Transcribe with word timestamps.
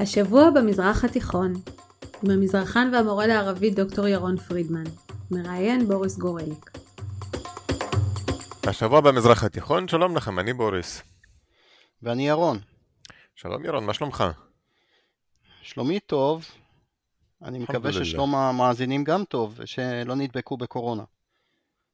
השבוע 0.00 0.50
במזרח 0.50 1.04
התיכון, 1.04 1.52
עם 2.22 2.30
המזרחן 2.30 2.90
והמורה 2.92 3.26
לערבית 3.26 3.74
דוקטור 3.74 4.06
ירון 4.06 4.36
פרידמן, 4.36 4.84
מראיין 5.30 5.88
בוריס 5.88 6.18
גורליק. 6.18 6.70
השבוע 8.68 9.00
במזרח 9.00 9.44
התיכון, 9.44 9.88
שלום 9.88 10.16
לכם, 10.16 10.38
אני 10.38 10.52
בוריס. 10.52 11.02
ואני 12.02 12.28
ירון. 12.28 12.58
שלום 13.34 13.64
ירון, 13.64 13.86
מה 13.86 13.94
שלומך? 13.94 14.24
שלומי 15.62 16.00
טוב, 16.00 16.44
אני 17.42 17.58
מקווה 17.58 17.92
ששלום 17.92 18.34
המאזינים 18.34 19.04
גם 19.04 19.24
טוב, 19.24 19.54
ושלא 19.56 20.14
נדבקו 20.14 20.56
בקורונה. 20.56 21.04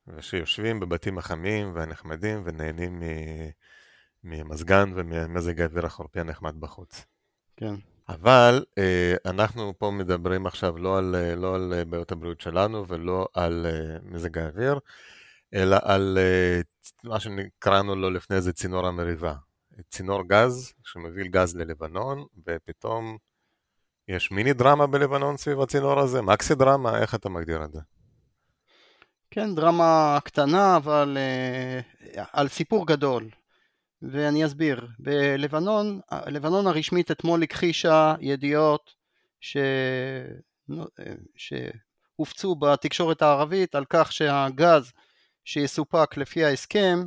ושיושבים 0.06 0.80
בבתים 0.80 1.18
החמים 1.18 1.74
והנחמדים 1.74 2.42
ונהנים 2.44 3.02
ממזגן 4.24 4.92
וממזג 4.94 5.60
האוויר 5.60 5.86
החורפי 5.86 6.20
הנחמד 6.20 6.60
בחוץ. 6.60 7.04
כן. 7.56 7.74
אבל 8.08 8.64
אה, 8.78 9.14
אנחנו 9.26 9.74
פה 9.78 9.90
מדברים 9.90 10.46
עכשיו 10.46 10.78
לא 10.78 10.98
על, 10.98 11.14
אה, 11.14 11.34
לא 11.34 11.54
על 11.54 11.74
אה, 11.76 11.84
בעיות 11.84 12.12
הבריאות 12.12 12.40
שלנו 12.40 12.88
ולא 12.88 13.28
על 13.34 13.66
מזג 14.02 14.38
האוויר, 14.38 14.78
אלא 15.54 15.76
על 15.82 16.18
מה 17.04 17.20
שקראנו 17.20 17.94
לו 17.94 18.10
לפני 18.10 18.40
זה 18.40 18.52
צינור 18.52 18.86
המריבה. 18.86 19.34
צינור 19.88 20.22
גז 20.28 20.72
שמוביל 20.84 21.28
גז 21.28 21.56
ללבנון, 21.56 22.24
ופתאום 22.46 23.18
יש 24.08 24.30
מיני 24.30 24.52
דרמה 24.52 24.86
בלבנון 24.86 25.36
סביב 25.36 25.60
הצינור 25.60 26.00
הזה, 26.00 26.22
מקסי 26.22 26.54
דרמה, 26.54 26.98
איך 26.98 27.14
אתה 27.14 27.28
מגדיר 27.28 27.64
את 27.64 27.72
זה? 27.72 27.80
כן, 29.30 29.54
דרמה 29.54 30.18
קטנה, 30.24 30.76
אבל 30.76 31.16
uh, 32.16 32.20
על 32.32 32.48
סיפור 32.48 32.86
גדול. 32.86 33.28
ואני 34.12 34.46
אסביר. 34.46 34.86
בלבנון, 34.98 36.00
לבנון 36.26 36.66
הרשמית 36.66 37.10
אתמול 37.10 37.42
הכחישה 37.42 38.14
ידיעות 38.20 38.90
ש... 39.40 39.56
שהופצו 41.36 42.54
בתקשורת 42.54 43.22
הערבית 43.22 43.74
על 43.74 43.84
כך 43.90 44.12
שהגז 44.12 44.92
שיסופק 45.44 46.16
לפי 46.16 46.44
ההסכם, 46.44 47.04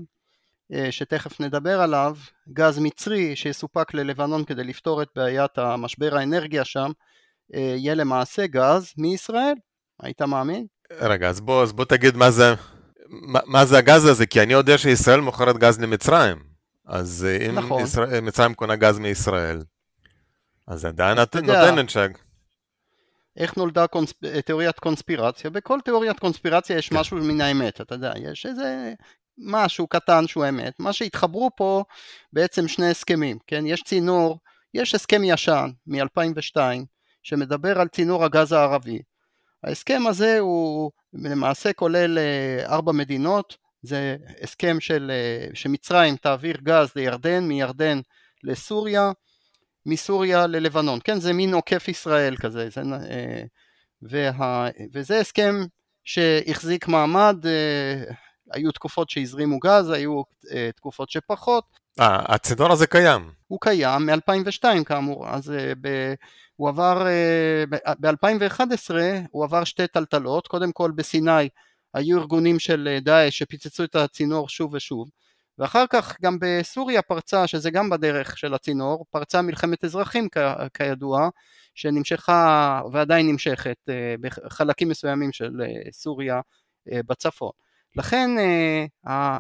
אה, 0.73 0.91
שתכף 0.91 1.39
נדבר 1.39 1.81
עליו, 1.81 2.15
גז 2.53 2.79
מצרי 2.79 3.35
שיסופק 3.35 3.93
ללבנון 3.93 4.43
כדי 4.43 4.63
לפתור 4.63 5.01
את 5.01 5.07
בעיית 5.15 5.57
המשבר 5.57 6.17
האנרגיה 6.17 6.65
שם, 6.65 6.91
אה, 7.55 7.73
יהיה 7.77 7.95
למעשה 7.95 8.47
גז 8.47 8.93
מישראל. 8.97 9.53
היית 10.01 10.21
מאמין? 10.21 10.65
רגע, 10.91 11.29
אז 11.29 11.41
בוא, 11.41 11.63
אז 11.63 11.73
בוא 11.73 11.85
תגיד 11.85 12.17
מה 12.17 12.31
זה, 12.31 12.53
מה, 13.09 13.39
מה 13.45 13.65
זה 13.65 13.77
הגז 13.77 14.05
הזה, 14.05 14.25
כי 14.25 14.41
אני 14.41 14.53
יודע 14.53 14.77
שישראל 14.77 15.19
מוכרת 15.19 15.57
גז 15.57 15.79
למצרים. 15.79 16.46
אז 16.87 17.27
אה, 17.29 17.49
אם 17.49 17.55
נכון. 17.55 17.83
ישראל, 17.83 18.19
מצרים 18.19 18.53
קונה 18.53 18.75
גז 18.75 18.99
מישראל, 18.99 19.61
אז 20.67 20.85
עדיין 20.85 21.21
את 21.23 21.35
נותנת 21.35 21.89
שג. 21.89 22.09
איך 23.37 23.57
נולדה 23.57 23.87
קונספ... 23.87 24.15
תיאוריית 24.45 24.79
קונספירציה? 24.79 25.49
בכל 25.49 25.79
תיאוריית 25.85 26.19
קונספירציה 26.19 26.77
יש 26.77 26.89
כן. 26.89 26.97
משהו 26.97 27.17
מן 27.17 27.41
האמת, 27.41 27.81
אתה 27.81 27.95
יודע, 27.95 28.13
יש 28.17 28.45
איזה 28.45 28.93
משהו 29.37 29.87
קטן 29.87 30.27
שהוא 30.27 30.45
אמת. 30.49 30.73
מה 30.79 30.93
שהתחברו 30.93 31.49
פה 31.57 31.83
בעצם 32.33 32.67
שני 32.67 32.89
הסכמים, 32.89 33.37
כן? 33.47 33.65
יש 33.65 33.83
צינור, 33.83 34.39
יש 34.73 34.95
הסכם 34.95 35.21
ישן 35.23 35.69
מ-2002 35.87 36.57
שמדבר 37.23 37.79
על 37.79 37.87
צינור 37.87 38.25
הגז 38.25 38.51
הערבי. 38.51 39.01
ההסכם 39.63 40.07
הזה 40.07 40.39
הוא 40.39 40.91
למעשה 41.13 41.73
כולל 41.73 42.17
אה, 42.17 42.65
ארבע 42.65 42.91
מדינות, 42.91 43.57
זה 43.81 44.15
הסכם 44.41 44.79
של, 44.79 45.11
אה, 45.13 45.47
שמצרים 45.53 46.15
תעביר 46.15 46.57
גז 46.63 46.91
לירדן, 46.95 47.43
מירדן 47.43 47.99
לסוריה, 48.43 49.11
מסוריה 49.85 50.47
ללבנון, 50.47 50.99
כן 51.03 51.19
זה 51.19 51.33
מין 51.33 51.53
עוקף 51.53 51.87
ישראל 51.87 52.35
כזה, 52.35 52.69
זה, 52.69 52.81
אה, 52.81 53.43
וה, 54.01 54.67
וזה 54.93 55.19
הסכם 55.19 55.55
שהחזיק 56.03 56.87
מעמד, 56.87 57.45
אה, 57.45 58.13
היו 58.53 58.71
תקופות 58.71 59.09
שהזרימו 59.09 59.59
גז, 59.59 59.89
היו 59.89 60.21
תקופות 60.75 61.09
שפחות. 61.09 61.63
אה, 61.99 62.19
הצינור 62.35 62.71
הזה 62.71 62.87
קיים. 62.87 63.31
הוא 63.47 63.59
קיים 63.61 64.05
מ-2002 64.05 64.83
כאמור, 64.85 65.29
אז 65.29 65.53
ב, 65.81 66.13
הוא 66.55 66.69
עבר, 66.69 67.05
ב-2011 67.99 68.91
הוא 69.31 69.43
עבר 69.43 69.63
שתי 69.63 69.87
טלטלות, 69.87 70.47
קודם 70.47 70.71
כל 70.71 70.91
בסיני 70.91 71.49
היו 71.97 72.19
ארגונים 72.19 72.59
של 72.59 72.87
אה, 72.91 72.99
דאעש 72.99 73.37
שפיצצו 73.37 73.83
את 73.83 73.95
הצינור 73.95 74.49
שוב 74.49 74.73
ושוב 74.73 75.09
ואחר 75.59 75.85
כך 75.89 76.17
גם 76.21 76.37
בסוריה 76.41 77.01
פרצה, 77.01 77.47
שזה 77.47 77.71
גם 77.71 77.89
בדרך 77.89 78.37
של 78.37 78.53
הצינור, 78.53 79.05
פרצה 79.09 79.41
מלחמת 79.41 79.83
אזרחים 79.83 80.27
כ- 80.31 80.77
כידוע, 80.77 81.29
שנמשכה 81.75 82.81
ועדיין 82.91 83.27
נמשכת 83.27 83.77
אה, 83.89 84.15
בחלקים 84.21 84.89
מסוימים 84.89 85.31
של 85.31 85.61
אה, 85.61 85.91
סוריה 85.91 86.41
בצפון. 86.87 87.51
לכן 87.95 88.29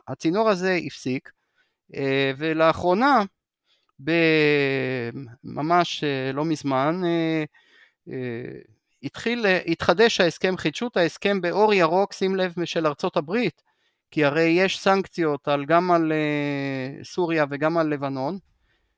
הצינור 0.07 0.49
הזה 0.49 0.79
הפסיק, 0.85 1.31
ולאחרונה, 2.37 3.23
ממש 5.43 6.03
לא 6.33 6.45
מזמן, 6.45 7.01
התחיל, 9.03 9.45
התחדש 9.67 10.21
ההסכם, 10.21 10.57
חידשו 10.57 10.87
את 10.87 10.97
ההסכם 10.97 11.41
באור 11.41 11.73
ירוק, 11.73 12.13
שים 12.13 12.35
לב, 12.35 12.53
של 12.65 12.87
ארצות 12.87 13.17
הברית, 13.17 13.61
כי 14.11 14.25
הרי 14.25 14.43
יש 14.43 14.79
סנקציות 14.79 15.47
על, 15.47 15.65
גם 15.65 15.91
על 15.91 16.11
uh, 16.11 17.05
סוריה 17.05 17.45
וגם 17.49 17.77
על 17.77 17.87
לבנון, 17.87 18.37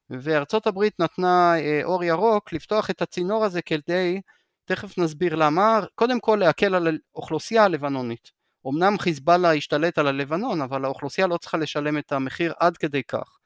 וארצות 0.09 0.67
הברית 0.67 0.99
נתנה 0.99 1.53
uh, 1.57 1.85
אור 1.85 2.03
ירוק 2.03 2.53
לפתוח 2.53 2.89
את 2.89 3.01
הצינור 3.01 3.45
הזה 3.45 3.61
כדי, 3.61 4.21
תכף 4.65 4.97
נסביר 4.97 5.35
למה, 5.35 5.79
קודם 5.95 6.19
כל 6.19 6.37
להקל 6.39 6.75
על 6.75 6.97
האוכלוסייה 7.15 7.63
הלבנונית. 7.63 8.31
אמנם 8.67 8.99
חיזבאללה 8.99 9.53
השתלט 9.53 9.97
על 9.97 10.07
הלבנון, 10.07 10.61
אבל 10.61 10.85
האוכלוסייה 10.85 11.27
לא 11.27 11.37
צריכה 11.37 11.57
לשלם 11.57 11.97
את 11.97 12.11
המחיר 12.11 12.53
עד 12.59 12.77
כדי 12.77 13.03
כך. 13.03 13.37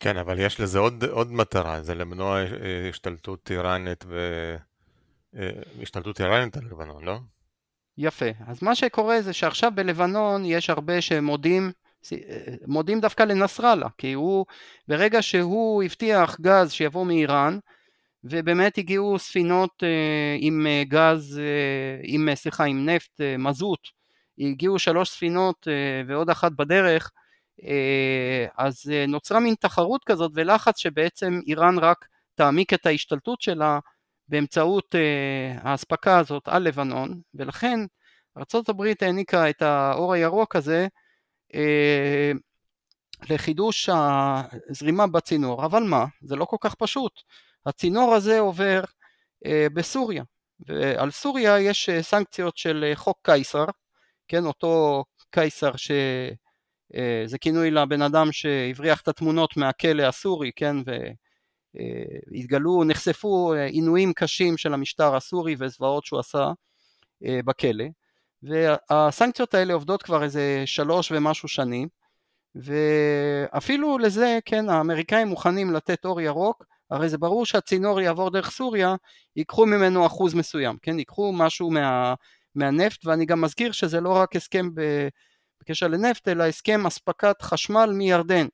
כן, 0.00 0.16
אבל 0.16 0.38
יש 0.38 0.60
לזה 0.60 0.78
עוד, 0.78 1.04
עוד 1.04 1.32
מטרה, 1.32 1.82
זה 1.82 1.94
למנוע 1.94 2.38
אה, 2.38 2.88
השתלטות 2.88 3.50
איראנית 3.50 4.04
ו... 4.08 4.56
אה, 5.36 5.50
השתלטות 5.82 6.20
איראנית 6.20 6.56
על 6.56 6.64
לבנון, 6.64 7.04
לא? 7.04 7.18
יפה. 7.98 8.26
אז 8.46 8.62
מה 8.62 8.74
שקורה 8.74 9.22
זה 9.22 9.32
שעכשיו 9.32 9.72
בלבנון 9.74 10.44
יש 10.44 10.70
הרבה 10.70 11.00
שמודים 11.00 11.72
אה, 12.12 12.18
מודים 12.66 13.00
דווקא 13.00 13.22
לנסראללה, 13.22 13.88
כי 13.98 14.12
הוא, 14.12 14.46
ברגע 14.88 15.22
שהוא 15.22 15.82
הבטיח 15.82 16.40
גז 16.40 16.72
שיבוא 16.72 17.06
מאיראן, 17.06 17.58
ובאמת 18.24 18.78
הגיעו 18.78 19.18
ספינות 19.18 19.82
אה, 19.82 20.36
עם 20.38 20.66
גז, 20.88 21.40
עם, 22.02 22.28
סליחה, 22.34 22.64
עם 22.64 22.88
נפט, 22.88 23.20
מזוט, 23.38 23.80
הגיעו 24.38 24.78
שלוש 24.78 25.10
ספינות 25.10 25.68
ועוד 26.06 26.30
אחת 26.30 26.52
בדרך, 26.52 27.10
אז 28.58 28.92
נוצרה 29.08 29.40
מין 29.40 29.54
תחרות 29.60 30.04
כזאת 30.04 30.32
ולחץ 30.34 30.78
שבעצם 30.78 31.40
איראן 31.46 31.78
רק 31.78 32.04
תעמיק 32.34 32.74
את 32.74 32.86
ההשתלטות 32.86 33.40
שלה 33.40 33.78
באמצעות 34.28 34.94
uh, 34.94 35.60
האספקה 35.62 36.18
הזאת 36.18 36.48
על 36.48 36.62
לבנון, 36.62 37.20
ולכן 37.34 37.80
ארה"ב 38.36 38.82
העניקה 39.00 39.50
את 39.50 39.62
האור 39.62 40.12
הירוק 40.12 40.56
הזה 40.56 40.86
uh, 41.52 41.56
לחידוש 43.30 43.88
הזרימה 43.88 45.06
בצינור, 45.06 45.64
אבל 45.64 45.82
מה? 45.82 46.04
זה 46.22 46.36
לא 46.36 46.44
כל 46.44 46.56
כך 46.60 46.74
פשוט. 46.74 47.12
הצינור 47.66 48.14
הזה 48.14 48.40
עובר 48.40 48.82
uh, 49.46 49.48
בסוריה, 49.74 50.24
ועל 50.66 51.10
סוריה 51.10 51.60
יש 51.60 51.90
סנקציות 52.00 52.56
של 52.56 52.92
חוק 52.94 53.18
קיסר, 53.22 53.64
כן, 54.28 54.44
אותו 54.44 55.04
קיסר 55.30 55.76
ש... 55.76 55.90
זה 57.26 57.38
כינוי 57.38 57.70
לבן 57.70 58.02
אדם 58.02 58.32
שהבריח 58.32 59.00
את 59.00 59.08
התמונות 59.08 59.56
מהכלא 59.56 60.02
הסורי, 60.02 60.50
כן, 60.56 60.76
ו... 60.86 60.90
אה, 60.90 61.10
התגלו, 62.32 62.84
נחשפו 62.84 63.54
אה, 63.54 63.64
עינויים 63.64 64.12
קשים 64.12 64.56
של 64.56 64.74
המשטר 64.74 65.16
הסורי 65.16 65.56
וזוועות 65.58 66.04
שהוא 66.04 66.20
עשה 66.20 66.52
אה, 67.24 67.40
בכלא. 67.44 67.84
והסנקציות 68.42 69.54
האלה 69.54 69.74
עובדות 69.74 70.02
כבר 70.02 70.22
איזה 70.22 70.62
שלוש 70.66 71.12
ומשהו 71.12 71.48
שנים. 71.48 71.88
ואפילו 72.54 73.98
לזה 73.98 74.38
כן 74.44 74.68
האמריקאים 74.68 75.28
מוכנים 75.28 75.72
לתת 75.72 76.04
אור 76.04 76.20
ירוק. 76.20 76.64
הרי 76.90 77.08
זה 77.08 77.18
ברור 77.18 77.46
שהצינור 77.46 78.00
יעבור 78.00 78.30
דרך 78.30 78.50
סוריה 78.50 78.94
ייקחו 79.36 79.66
ממנו 79.66 80.06
אחוז 80.06 80.34
מסוים 80.34 80.76
כן? 80.82 80.98
ייקחו 80.98 81.32
משהו 81.32 81.70
מה, 81.70 82.14
מהנפט 82.54 83.06
ואני 83.06 83.26
גם 83.26 83.40
מזכיר 83.40 83.72
שזה 83.72 84.00
לא 84.00 84.16
רק 84.16 84.36
הסכם 84.36 84.68
בקשר 85.60 85.88
לנפט 85.88 86.28
אלא 86.28 86.44
הסכם 86.44 86.86
אספקת 86.86 87.42
חשמל 87.42 87.90
מירדן 87.94 88.46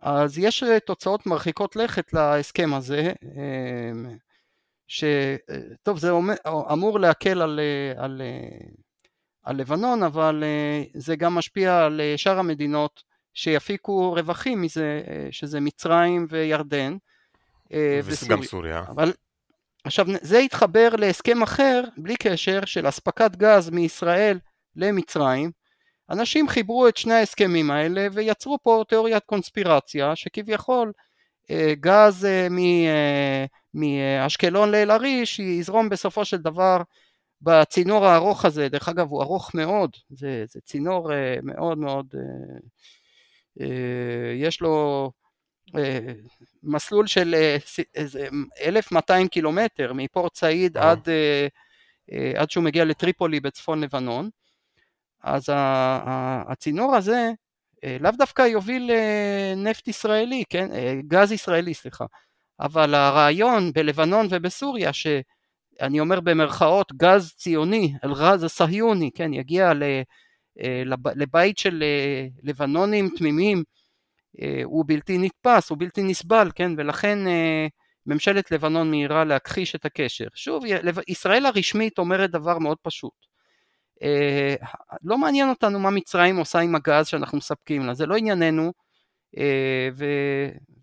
אז 0.00 0.38
יש 0.38 0.62
אה, 0.62 0.80
תוצאות 0.80 1.26
מרחיקות 1.26 1.76
לכת 1.76 2.12
להסכם 2.12 2.74
הזה, 2.74 3.12
אמ, 3.22 4.16
שטוב 4.86 5.98
זה 5.98 6.10
אמור 6.72 7.00
להקל 7.00 7.42
על, 7.42 7.60
אה, 7.60 8.04
על, 8.04 8.22
אה, 8.24 8.66
על 9.42 9.56
לבנון 9.56 10.02
אבל 10.02 10.44
זה 10.94 11.16
גם 11.16 11.34
משפיע 11.34 11.84
על 11.84 12.00
שאר 12.16 12.38
המדינות 12.38 13.02
שיפיקו 13.34 14.12
רווחים 14.12 14.62
מזה 14.62 15.02
שזה 15.30 15.60
מצרים 15.60 16.26
וירדן 16.30 16.96
וגם 18.04 18.42
סוריה. 18.42 18.84
אבל 18.88 19.12
עכשיו 19.84 20.06
זה 20.22 20.38
התחבר 20.38 20.88
להסכם 20.98 21.42
אחר, 21.42 21.84
בלי 21.96 22.16
קשר, 22.16 22.64
של 22.64 22.88
אספקת 22.88 23.36
גז 23.36 23.70
מישראל 23.70 24.38
למצרים. 24.76 25.50
אנשים 26.10 26.48
חיברו 26.48 26.88
את 26.88 26.96
שני 26.96 27.14
ההסכמים 27.14 27.70
האלה 27.70 28.06
ויצרו 28.12 28.58
פה 28.62 28.84
תיאוריית 28.88 29.24
קונספירציה 29.24 30.16
שכביכול 30.16 30.92
גז 31.72 32.26
מאשקלון 33.74 34.70
לאל-עריש 34.70 35.38
יזרום 35.38 35.88
בסופו 35.88 36.24
של 36.24 36.36
דבר 36.36 36.82
בצינור 37.42 38.06
הארוך 38.06 38.44
הזה, 38.44 38.68
דרך 38.68 38.88
אגב 38.88 39.08
הוא 39.10 39.22
ארוך 39.22 39.54
מאוד, 39.54 39.90
זה, 40.10 40.44
זה 40.48 40.60
צינור 40.60 41.10
מאוד 41.42 41.78
מאוד, 41.78 42.14
יש 44.34 44.60
לו 44.60 45.10
מסלול 46.62 47.06
של 47.06 47.34
1200 48.60 49.28
קילומטר 49.28 49.92
מפורט 49.92 50.36
סעיד 50.36 50.76
עד, 50.76 51.08
עד 52.36 52.50
שהוא 52.50 52.64
מגיע 52.64 52.84
לטריפולי 52.84 53.40
בצפון 53.40 53.80
לבנון, 53.80 54.30
אז 55.22 55.48
הצינור 56.48 56.96
הזה 56.96 57.30
לאו 58.00 58.10
דווקא 58.10 58.42
יוביל 58.42 58.90
נפט 59.56 59.88
ישראלי, 59.88 60.44
כן, 60.48 60.68
גז 61.08 61.32
ישראלי 61.32 61.74
סליחה, 61.74 62.04
אבל 62.60 62.94
הרעיון 62.94 63.72
בלבנון 63.72 64.26
ובסוריה 64.30 64.92
שאני 64.92 66.00
אומר 66.00 66.20
במרכאות 66.20 66.92
גז 66.92 67.32
ציוני, 67.36 67.94
אל-גז 68.04 68.44
הסהיוני, 68.44 69.10
כן, 69.14 69.34
יגיע 69.34 69.72
לבית 71.14 71.58
של 71.58 71.84
לבנונים 72.42 73.08
תמימים 73.16 73.62
הוא 74.64 74.84
בלתי 74.86 75.18
נתפס, 75.18 75.70
הוא 75.70 75.78
בלתי 75.78 76.02
נסבל, 76.02 76.50
כן, 76.54 76.72
ולכן 76.76 77.18
ממשלת 78.06 78.50
לבנון 78.50 78.90
מהירה 78.90 79.24
להכחיש 79.24 79.74
את 79.74 79.84
הקשר. 79.84 80.26
שוב, 80.34 80.64
ישראל 81.08 81.46
הרשמית 81.46 81.98
אומרת 81.98 82.30
דבר 82.30 82.58
מאוד 82.58 82.78
פשוט. 82.82 83.29
לא 85.02 85.18
מעניין 85.18 85.48
אותנו 85.48 85.78
מה 85.78 85.90
מצרים 85.90 86.36
עושה 86.36 86.58
עם 86.58 86.74
הגז 86.74 87.06
שאנחנו 87.06 87.38
מספקים 87.38 87.86
לה, 87.86 87.94
זה 87.94 88.06
לא 88.06 88.16
ענייננו, 88.16 88.72
ו, 89.94 90.04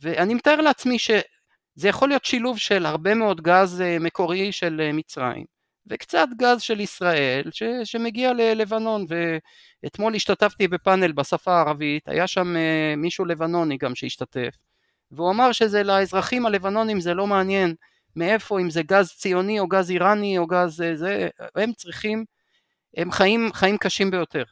ואני 0.01 0.33
מתאר 0.33 0.61
לעצמי 0.61 0.99
שזה 0.99 1.87
יכול 1.87 2.09
להיות 2.09 2.25
שילוב 2.25 2.57
של 2.57 2.85
הרבה 2.85 3.13
מאוד 3.13 3.41
גז 3.41 3.83
מקורי 3.99 4.51
של 4.51 4.89
מצרים, 4.93 5.45
וקצת 5.89 6.27
גז 6.37 6.61
של 6.61 6.79
ישראל 6.79 7.49
ש, 7.51 7.63
שמגיע 7.83 8.33
ללבנון, 8.33 9.05
ואתמול 9.83 10.15
השתתפתי 10.15 10.67
בפאנל 10.67 11.11
בשפה 11.11 11.53
הערבית, 11.53 12.07
היה 12.09 12.27
שם 12.27 12.55
מישהו 12.97 13.25
לבנוני 13.25 13.77
גם 13.77 13.95
שהשתתף, 13.95 14.55
והוא 15.11 15.31
אמר 15.31 15.51
שזה 15.51 15.83
לאזרחים 15.83 16.45
הלבנונים 16.45 16.99
זה 16.99 17.13
לא 17.13 17.27
מעניין 17.27 17.75
מאיפה, 18.15 18.59
אם 18.59 18.69
זה 18.69 18.83
גז 18.83 19.11
ציוני 19.11 19.59
או 19.59 19.67
גז 19.67 19.91
איראני 19.91 20.37
או 20.37 20.47
גז 20.47 20.83
זה, 20.93 21.29
הם 21.55 21.73
צריכים, 21.73 22.25
הם 22.97 23.11
חיים, 23.11 23.49
חיים 23.53 23.77
קשים 23.77 24.11
ביותר. 24.11 24.43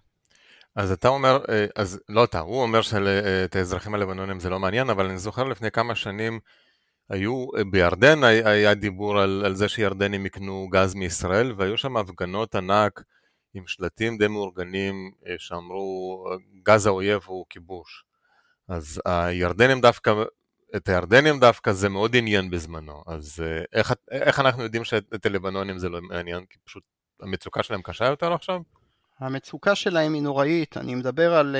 אז 0.76 0.92
אתה 0.92 1.08
אומר, 1.08 1.40
אז 1.76 2.00
לא 2.10 2.24
אתה, 2.24 2.40
הוא 2.40 2.62
אומר 2.62 2.82
שאת 2.82 3.56
האזרחים 3.56 3.96
הלבנונים 3.96 4.40
זה 4.40 4.50
לא 4.50 4.60
מעניין, 4.60 4.90
אבל 4.90 5.06
אני 5.06 5.18
זוכר 5.18 5.44
לפני 5.44 5.72
כמה 5.72 5.96
שנים 5.96 6.40
היו, 7.10 7.48
בירדן 7.72 8.24
היה 8.24 8.74
דיבור 8.74 9.20
על, 9.20 9.44
על 9.46 9.56
זה 9.56 9.70
שירדנים 9.70 10.26
יקנו 10.26 10.68
גז 10.72 10.94
מישראל, 10.94 11.54
והיו 11.58 11.78
שם 11.78 11.98
הפגנות 11.98 12.56
ענק 12.56 13.04
עם 13.54 13.68
שלטים 13.68 14.18
די 14.18 14.28
מאורגנים 14.28 15.12
שאמרו 15.38 16.26
גז 16.64 16.86
האויב 16.86 17.22
הוא 17.26 17.46
כיבוש. 17.50 18.06
אז 18.68 19.02
הירדנים 19.06 19.82
דווקא, 19.82 20.14
את 20.76 20.90
הירדנים 20.90 21.40
דווקא 21.40 21.72
זה 21.72 21.90
מאוד 21.90 22.16
עניין 22.16 22.50
בזמנו, 22.50 23.04
אז 23.08 23.44
איך, 23.74 23.94
איך 24.12 24.40
אנחנו 24.40 24.64
יודעים 24.64 24.84
שאת 24.84 25.26
הלבנונים 25.26 25.78
זה 25.78 25.90
לא 25.90 26.02
מעניין, 26.02 26.46
כי 26.50 26.58
פשוט 26.66 26.84
המצוקה 27.22 27.64
שלהם 27.64 27.82
קשה 27.82 28.06
יותר 28.06 28.34
עכשיו? 28.34 28.60
המצוקה 29.20 29.76
שלהם 29.76 30.14
היא 30.14 30.22
נוראית, 30.22 30.78
אני 30.78 30.96
מדבר 30.96 31.36
על 31.36 31.56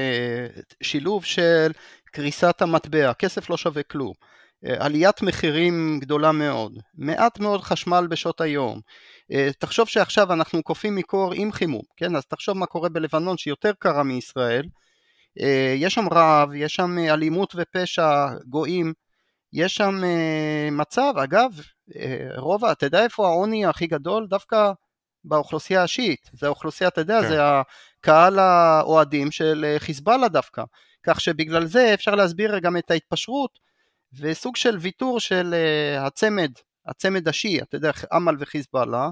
שילוב 0.84 1.26
של 1.26 1.72
קריסת 2.12 2.62
המטבע, 2.62 3.14
כסף 3.14 3.50
לא 3.50 3.58
שווה 3.58 3.84
כלום. 3.84 4.14
עליית 4.80 5.22
מחירים 5.22 6.00
גדולה 6.02 6.32
מאוד, 6.32 6.78
מעט 6.98 7.40
מאוד 7.40 7.62
חשמל 7.62 8.08
בשעות 8.10 8.42
היום. 8.42 8.80
תחשוב 9.60 9.88
שעכשיו 9.88 10.34
אנחנו 10.34 10.64
קופאים 10.64 10.96
מקור 10.96 11.34
עם 11.36 11.52
חימום, 11.52 11.82
כן? 11.98 12.16
אז 12.16 12.26
תחשוב 12.26 12.58
מה 12.58 12.66
קורה 12.66 12.90
בלבנון 12.90 13.38
שהיא 13.38 13.52
יותר 13.52 13.72
קרה 13.80 14.04
מישראל. 14.04 14.66
יש 15.76 15.94
שם 15.94 16.06
רעב, 16.14 16.54
יש 16.54 16.76
שם 16.76 16.98
אלימות 16.98 17.56
ופשע 17.56 18.26
גואים, 18.50 18.94
יש 19.54 19.76
שם 19.76 20.02
מצב, 20.72 21.14
אגב, 21.24 21.52
רוב, 22.38 22.66
אתה 22.66 22.86
יודע 22.86 23.04
איפה 23.04 23.28
העוני 23.28 23.66
הכי 23.66 23.88
גדול? 23.88 24.28
דווקא 24.30 24.72
באוכלוסייה 25.28 25.84
השיעית, 25.84 26.30
זה 26.34 26.46
האוכלוסייה, 26.46 26.88
אתה 26.88 27.02
יודע, 27.02 27.22
כן. 27.22 27.28
זה 27.28 27.40
הקהל 27.42 28.40
האוהדים 28.40 29.32
של 29.32 29.76
חיזבאללה 29.78 30.28
דווקא, 30.28 30.64
כך 31.04 31.22
שבגלל 31.22 31.66
זה 31.66 31.94
אפשר 31.94 32.16
להסביר 32.16 32.60
גם 32.60 32.78
את 32.78 32.92
ההתפשרות 32.92 33.60
וסוג 34.20 34.56
של 34.56 34.78
ויתור 34.78 35.20
של 35.20 35.56
הצמד, 36.00 36.52
הצמד 36.86 37.28
השיעי, 37.28 37.62
אתה 37.62 37.76
יודע, 37.76 37.92
אמל 38.16 38.36
וחיזבאללה, 38.40 39.10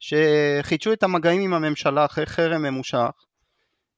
שחידשו 0.00 0.92
את 0.92 1.02
המגעים 1.02 1.40
עם 1.42 1.54
הממשלה 1.54 2.04
אחרי 2.04 2.26
חרם 2.26 2.62
ממושך, 2.62 3.10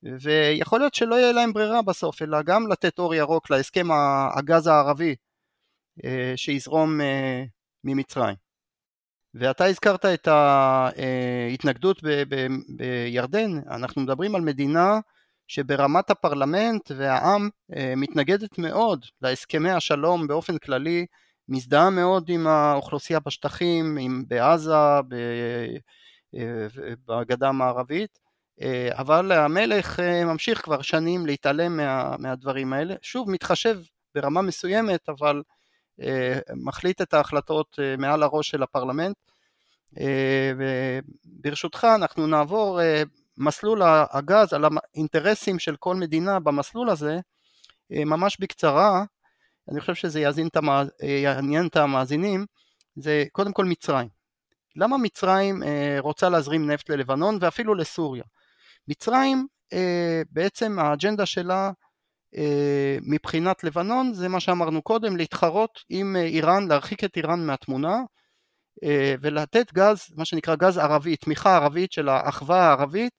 ויכול 0.03 0.79
להיות 0.81 0.95
שלא 0.95 1.15
יהיה 1.15 1.33
להם 1.33 1.53
ברירה 1.53 1.83
בסוף, 1.83 2.23
אלא 2.23 2.43
גם 2.43 2.67
לתת 2.73 2.99
אור 2.99 3.15
ירוק 3.15 3.51
להסכם 3.51 3.89
הגז 4.37 4.67
הערבי 4.67 5.15
שיזרום 6.37 7.01
ממצרים. 7.85 8.50
ואתה 9.35 9.65
הזכרת 9.65 10.05
את 10.05 10.29
ההתנגדות 10.29 12.03
בירדן, 12.69 13.59
אנחנו 13.71 14.03
מדברים 14.03 14.35
על 14.35 14.41
מדינה 14.41 15.01
שברמת 15.49 16.11
הפרלמנט 16.11 16.91
והעם 16.97 17.49
מתנגדת 17.97 18.59
מאוד 18.59 19.05
להסכמי 19.23 19.71
השלום 19.71 20.27
באופן 20.27 20.59
כללי, 20.59 21.07
מזדהה 21.49 21.91
מאוד 21.91 22.29
עם 22.29 22.47
האוכלוסייה 22.47 23.21
בשטחים, 23.21 23.99
עם, 24.01 24.25
בעזה, 24.29 24.75
בגדה 27.09 27.49
המערבית, 27.49 28.19
אבל 28.91 29.33
המלך 29.33 30.01
ממשיך 30.01 30.63
כבר 30.63 30.83
שנים 30.83 31.27
להתעלם 31.27 31.77
מה, 31.77 32.17
מהדברים 32.19 32.73
האלה, 32.73 32.95
שוב 33.03 33.31
מתחשב 33.31 33.79
ברמה 34.15 34.43
מסוימת, 34.43 35.09
אבל 35.09 35.43
מחליט 36.57 37.01
את 37.03 37.15
ההחלטות 37.15 37.79
מעל 37.99 38.23
הראש 38.23 38.49
של 38.49 38.63
הפרלמנט. 38.63 39.17
וברשותך 40.59 41.87
אנחנו 41.95 42.27
נעבור 42.27 42.81
מסלול 43.39 43.83
הגז 43.85 44.53
על 44.53 44.65
האינטרסים 44.65 45.59
של 45.59 45.77
כל 45.77 45.95
מדינה 45.97 46.41
במסלול 46.41 46.91
הזה 46.91 47.21
ממש 47.91 48.37
בקצרה, 48.41 49.05
אני 49.71 49.81
חושב 49.81 49.95
שזה 49.95 50.21
יעניין 50.21 50.49
את, 50.49 50.57
המאז... 50.57 50.91
יעניין 51.03 51.67
את 51.67 51.77
המאזינים, 51.77 52.47
זה 52.97 53.25
קודם 53.33 53.53
כל 53.53 53.65
מצרים. 53.65 54.09
למה 54.77 54.99
מצרים 54.99 55.63
רוצה 55.99 56.29
להזרים 56.29 56.71
נפט 56.71 56.91
ללבנון 56.91 57.39
ואפילו 57.41 57.75
לסוריה? 57.75 58.25
מצרים 58.89 59.47
בעצם 60.31 60.79
האג'נדה 60.79 61.27
שלה 61.27 61.71
מבחינת 63.03 63.65
לבנון 63.65 64.13
זה 64.13 64.29
מה 64.29 64.41
שאמרנו 64.41 64.83
קודם, 64.83 65.17
להתחרות 65.17 65.85
עם 65.89 66.17
איראן, 66.17 66.69
להרחיק 66.69 67.05
את 67.05 67.17
איראן 67.17 67.47
מהתמונה 67.47 67.97
ולתת 69.21 69.73
גז, 69.73 70.07
מה 70.17 70.25
שנקרא 70.25 70.55
גז 70.55 70.79
ערבי, 70.79 71.17
תמיכה 71.17 71.57
ערבית 71.57 71.93
של 71.93 72.09
האחווה 72.09 72.63
הערבית, 72.63 73.13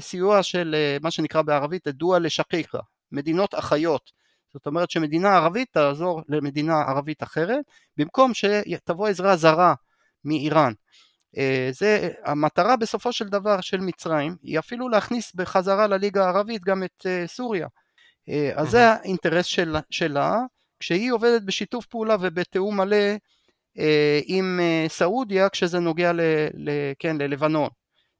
סיוע 0.00 0.42
של 0.42 0.76
מה 1.02 1.10
שנקרא 1.10 1.42
בערבית 1.42 1.88
דואה 1.88 2.18
לשקיקה, 2.18 2.78
מדינות 3.12 3.54
אחיות, 3.54 4.10
זאת 4.52 4.66
אומרת 4.66 4.90
שמדינה 4.90 5.36
ערבית 5.36 5.68
תעזור 5.72 6.22
למדינה 6.28 6.80
ערבית 6.80 7.22
אחרת, 7.22 7.64
במקום 7.96 8.32
שתבוא 8.34 9.08
עזרה 9.08 9.36
זרה 9.36 9.74
מאיראן. 10.24 10.72
זה 11.70 12.10
המטרה 12.24 12.76
בסופו 12.76 13.12
של 13.12 13.28
דבר 13.28 13.60
של 13.60 13.80
מצרים, 13.80 14.36
היא 14.42 14.58
אפילו 14.58 14.88
להכניס 14.88 15.34
בחזרה 15.34 15.86
לליגה 15.86 16.24
הערבית 16.24 16.64
גם 16.64 16.82
את 16.84 17.06
סוריה. 17.26 17.66
אז 18.54 18.70
זה 18.70 18.90
האינטרס 18.90 19.46
של, 19.46 19.76
שלה, 19.90 20.38
כשהיא 20.80 21.12
עובדת 21.12 21.42
בשיתוף 21.42 21.86
פעולה 21.86 22.16
ובתיאום 22.20 22.76
מלא 22.80 23.16
עם 24.26 24.60
סעודיה 24.88 25.48
כשזה 25.48 25.78
נוגע 25.78 26.12
ל, 26.12 26.20
ל, 26.54 26.70
כן, 26.98 27.16
ללבנון. 27.18 27.68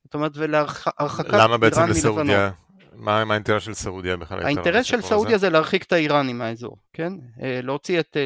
זאת 0.04 0.14
אומרת 0.14 0.32
ולהרחקת 0.34 0.94
איראן 0.98 1.16
מלבנון. 1.20 1.40
למה 1.40 1.58
בעצם 1.58 1.86
בסעודיה? 1.90 2.50
מה, 2.92 3.24
מה 3.24 3.34
האינטרס 3.34 3.62
של 3.62 3.74
סעודיה 3.74 4.16
בכלל? 4.16 4.42
האינטרס 4.42 4.86
של 4.86 5.00
סעודיה 5.00 5.38
זה 5.38 5.50
להרחיק 5.50 5.82
את 5.82 5.92
האיראנים 5.92 6.38
מהאזור, 6.38 6.76
כן? 6.92 7.12
להוציא 7.38 8.00
את, 8.00 8.16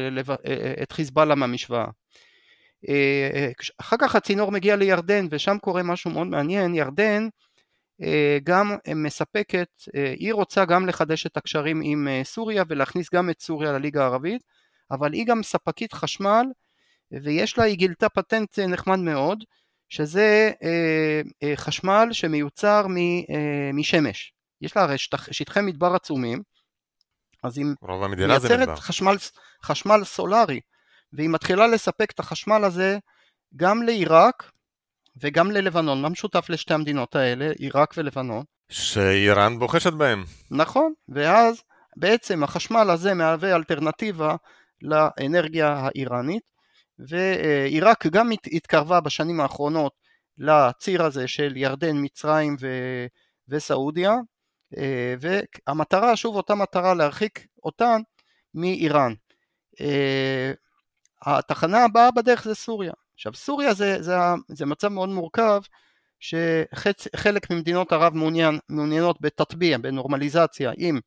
את 0.83 0.91
חיזבאללה 0.91 1.35
מהמשוואה. 1.35 1.85
אחר 3.77 3.95
כך 3.99 4.15
הצינור 4.15 4.51
מגיע 4.51 4.75
לירדן 4.75 5.27
ושם 5.31 5.57
קורה 5.61 5.83
משהו 5.83 6.11
מאוד 6.11 6.27
מעניין, 6.27 6.75
ירדן 6.75 7.27
גם 8.43 8.75
מספקת, 8.95 9.69
היא 9.93 10.33
רוצה 10.33 10.65
גם 10.65 10.87
לחדש 10.87 11.25
את 11.25 11.37
הקשרים 11.37 11.81
עם 11.83 12.07
סוריה 12.23 12.63
ולהכניס 12.67 13.13
גם 13.13 13.29
את 13.29 13.41
סוריה 13.41 13.71
לליגה 13.71 14.03
הערבית, 14.03 14.41
אבל 14.91 15.13
היא 15.13 15.25
גם 15.25 15.43
ספקית 15.43 15.93
חשמל, 15.93 16.45
ויש 17.23 17.57
לה, 17.57 17.63
היא 17.63 17.77
גילתה 17.77 18.09
פטנט 18.09 18.59
נחמד 18.59 18.99
מאוד, 18.99 19.43
שזה 19.89 20.51
אה, 20.63 21.21
אה, 21.43 21.55
חשמל 21.55 22.07
שמיוצר 22.11 22.87
מ, 22.87 22.97
אה, 22.97 23.71
משמש. 23.73 24.33
יש 24.61 24.75
לה 24.75 24.83
הרי 24.83 24.97
שטחי 25.31 25.61
מדבר 25.61 25.95
עצומים, 25.95 26.41
אז 27.43 27.57
היא 27.57 27.65
מייצרת 28.27 28.79
חשמל, 28.79 29.15
חשמל 29.63 30.03
סולארי, 30.03 30.59
והיא 31.13 31.29
מתחילה 31.29 31.67
לספק 31.67 32.11
את 32.11 32.19
החשמל 32.19 32.63
הזה 32.63 32.97
גם 33.55 33.83
לעיראק 33.83 34.51
וגם 35.17 35.51
ללבנון. 35.51 36.01
מה 36.01 36.09
משותף 36.09 36.45
לשתי 36.49 36.73
המדינות 36.73 37.15
האלה, 37.15 37.51
עיראק 37.59 37.93
ולבנון? 37.97 38.43
שאיראן 38.69 39.59
בוחשת 39.59 39.93
בהם. 39.93 40.23
נכון, 40.51 40.93
ואז 41.09 41.63
בעצם 41.97 42.43
החשמל 42.43 42.89
הזה 42.89 43.13
מהווה 43.13 43.55
אלטרנטיבה 43.55 44.35
לאנרגיה 44.81 45.73
האיראנית, 45.73 46.43
ועיראק 46.99 48.07
גם 48.07 48.29
התקרבה 48.51 48.99
בשנים 48.99 49.39
האחרונות 49.39 49.91
לציר 50.37 51.03
הזה 51.03 51.27
של 51.27 51.57
ירדן, 51.57 51.95
מצרים 51.95 52.55
ו... 52.61 52.67
וסעודיה, 53.49 54.15
אה, 54.77 55.15
והמטרה, 55.19 56.15
שוב 56.15 56.35
אותה 56.35 56.55
מטרה, 56.55 56.93
להרחיק 56.93 57.47
אותן 57.63 58.01
מאיראן. 58.53 59.13
אה, 59.81 60.51
התחנה 61.21 61.83
הבאה 61.83 62.11
בדרך 62.11 62.43
זה 62.43 62.55
סוריה. 62.55 62.93
עכשיו 63.19 63.33
סוריה 63.33 63.73
זה, 63.73 64.01
זה, 64.01 64.13
זה 64.47 64.65
מצב 64.65 64.87
מאוד 64.87 65.09
מורכב 65.09 65.61
שחלק 66.19 67.51
ממדינות 67.51 67.91
ערב 67.91 68.15
מעוניין, 68.15 68.59
מעוניינות 68.69 69.21
בתטביע, 69.21 69.77
בנורמליזציה 69.77 70.71
עם, 70.77 70.99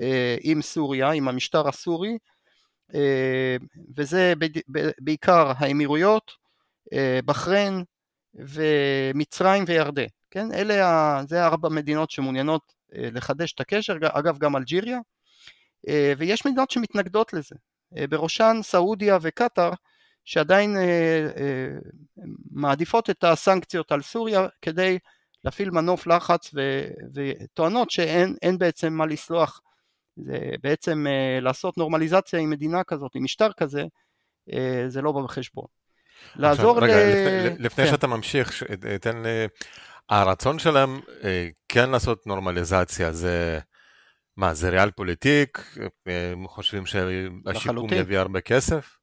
אה, 0.00 0.36
עם 0.40 0.62
סוריה, 0.62 1.10
עם 1.10 1.28
המשטר 1.28 1.68
הסורי, 1.68 2.18
וזה 3.96 4.32
בעיקר 4.98 5.52
האמירויות, 5.56 6.32
בחריין 7.24 7.84
ומצרים 8.34 9.64
וירדן, 9.66 10.06
כן? 10.30 10.52
אלה, 10.52 11.20
זה 11.28 11.44
ארבע 11.44 11.68
מדינות 11.68 12.10
שמעוניינות 12.10 12.72
אה, 12.94 13.08
לחדש 13.12 13.52
את 13.52 13.60
הקשר, 13.60 13.96
אגב 14.02 14.38
גם 14.38 14.56
אלג'יריה, 14.56 14.98
אה, 15.88 16.12
ויש 16.18 16.46
מדינות 16.46 16.70
שמתנגדות 16.70 17.32
לזה, 17.32 17.54
אה, 17.96 18.06
בראשן 18.06 18.56
סעודיה 18.62 19.18
וקטאר, 19.22 19.70
שעדיין 20.28 20.76
מעדיפות 22.50 23.10
את 23.10 23.24
הסנקציות 23.24 23.92
על 23.92 24.02
סוריה 24.02 24.46
כדי 24.62 24.98
להפעיל 25.44 25.70
מנוף 25.70 26.06
לחץ 26.06 26.54
וטוענות 27.14 27.90
שאין 27.90 28.58
בעצם 28.58 28.92
מה 28.92 29.06
לסלוח, 29.06 29.60
זה 30.16 30.38
בעצם 30.62 31.06
לעשות 31.40 31.78
נורמליזציה 31.78 32.38
עם 32.38 32.50
מדינה 32.50 32.84
כזאת, 32.84 33.10
עם 33.14 33.24
משטר 33.24 33.52
כזה, 33.52 33.84
זה 34.88 35.02
לא 35.02 35.12
בא 35.12 35.22
בחשבון. 35.22 35.66
לעזור 36.36 36.80
רגע, 36.80 36.96
ל... 36.96 37.08
לפני, 37.08 37.64
לפני 37.64 37.84
כן. 37.84 37.90
שאתה 37.90 38.06
ממשיך, 38.06 38.62
תן 39.00 39.22
לי... 39.22 39.46
הרצון 40.08 40.58
שלהם 40.58 41.00
אה, 41.24 41.48
כן 41.68 41.90
לעשות 41.90 42.26
נורמליזציה 42.26 43.12
זה, 43.12 43.58
מה, 44.36 44.54
זה 44.54 44.70
ריאל 44.70 44.90
פוליטיק? 44.90 45.74
הם 46.06 46.48
חושבים 46.48 46.86
שהשיקום 46.86 47.92
יביא 47.92 48.18
הרבה 48.18 48.40
כסף? 48.40 48.97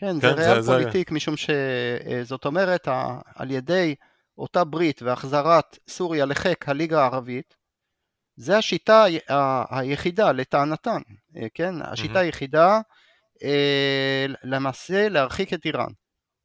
כן, 0.00 0.06
כן 0.06 0.20
זה 0.20 0.32
ריאל 0.32 0.60
זה, 0.60 0.72
פוליטיק, 0.72 1.10
זה... 1.10 1.14
משום 1.14 1.34
שזאת 1.36 2.44
אה, 2.44 2.48
אומרת, 2.48 2.88
על 3.34 3.50
ידי 3.50 3.94
אותה 4.38 4.64
ברית 4.64 5.02
והחזרת 5.02 5.78
סוריה 5.88 6.24
לחיק 6.24 6.68
הליגה 6.68 7.02
הערבית, 7.02 7.56
זה 8.36 8.58
השיטה 8.58 9.04
היחידה 9.70 10.32
לטענתן, 10.32 11.00
אה, 11.36 11.46
כן? 11.54 11.74
השיטה 11.82 12.18
היחידה 12.18 12.80
למעשה 14.44 15.08
להרחיק 15.08 15.52
את 15.52 15.64
איראן. 15.64 15.92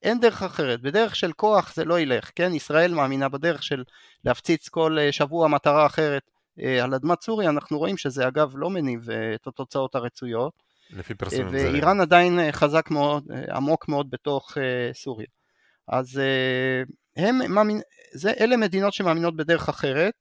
אין 0.05 0.19
דרך 0.19 0.43
אחרת, 0.43 0.81
בדרך 0.81 1.15
של 1.15 1.31
כוח 1.33 1.73
זה 1.73 1.85
לא 1.85 1.99
ילך, 1.99 2.31
כן? 2.35 2.53
ישראל 2.53 2.93
מאמינה 2.93 3.29
בדרך 3.29 3.63
של 3.63 3.83
להפציץ 4.25 4.69
כל 4.69 4.97
אה, 4.99 5.11
שבוע 5.11 5.47
מטרה 5.47 5.85
אחרת 5.85 6.31
אה, 6.59 6.83
על 6.83 6.93
אדמת 6.93 7.21
סוריה, 7.21 7.49
אנחנו 7.49 7.77
רואים 7.77 7.97
שזה 7.97 8.27
אגב 8.27 8.53
לא 8.55 8.69
מניב 8.69 9.09
אה, 9.09 9.35
את 9.35 9.47
התוצאות 9.47 9.95
הרצויות. 9.95 10.64
לפי 10.89 11.13
פרסומים 11.13 11.49
זה... 11.49 11.71
ואיראן 11.71 12.01
עדיין 12.01 12.51
חזק 12.51 12.91
מאוד, 12.91 13.27
עמוק 13.51 13.87
מאוד 13.87 14.09
בתוך 14.09 14.57
סוריה. 14.93 15.27
אז 15.87 16.21
הם 17.17 17.53
מאמין, 17.53 17.81
זה, 18.13 18.31
אלה 18.39 18.57
מדינות 18.57 18.93
שמאמינות 18.93 19.35
בדרך 19.35 19.69
אחרת, 19.69 20.13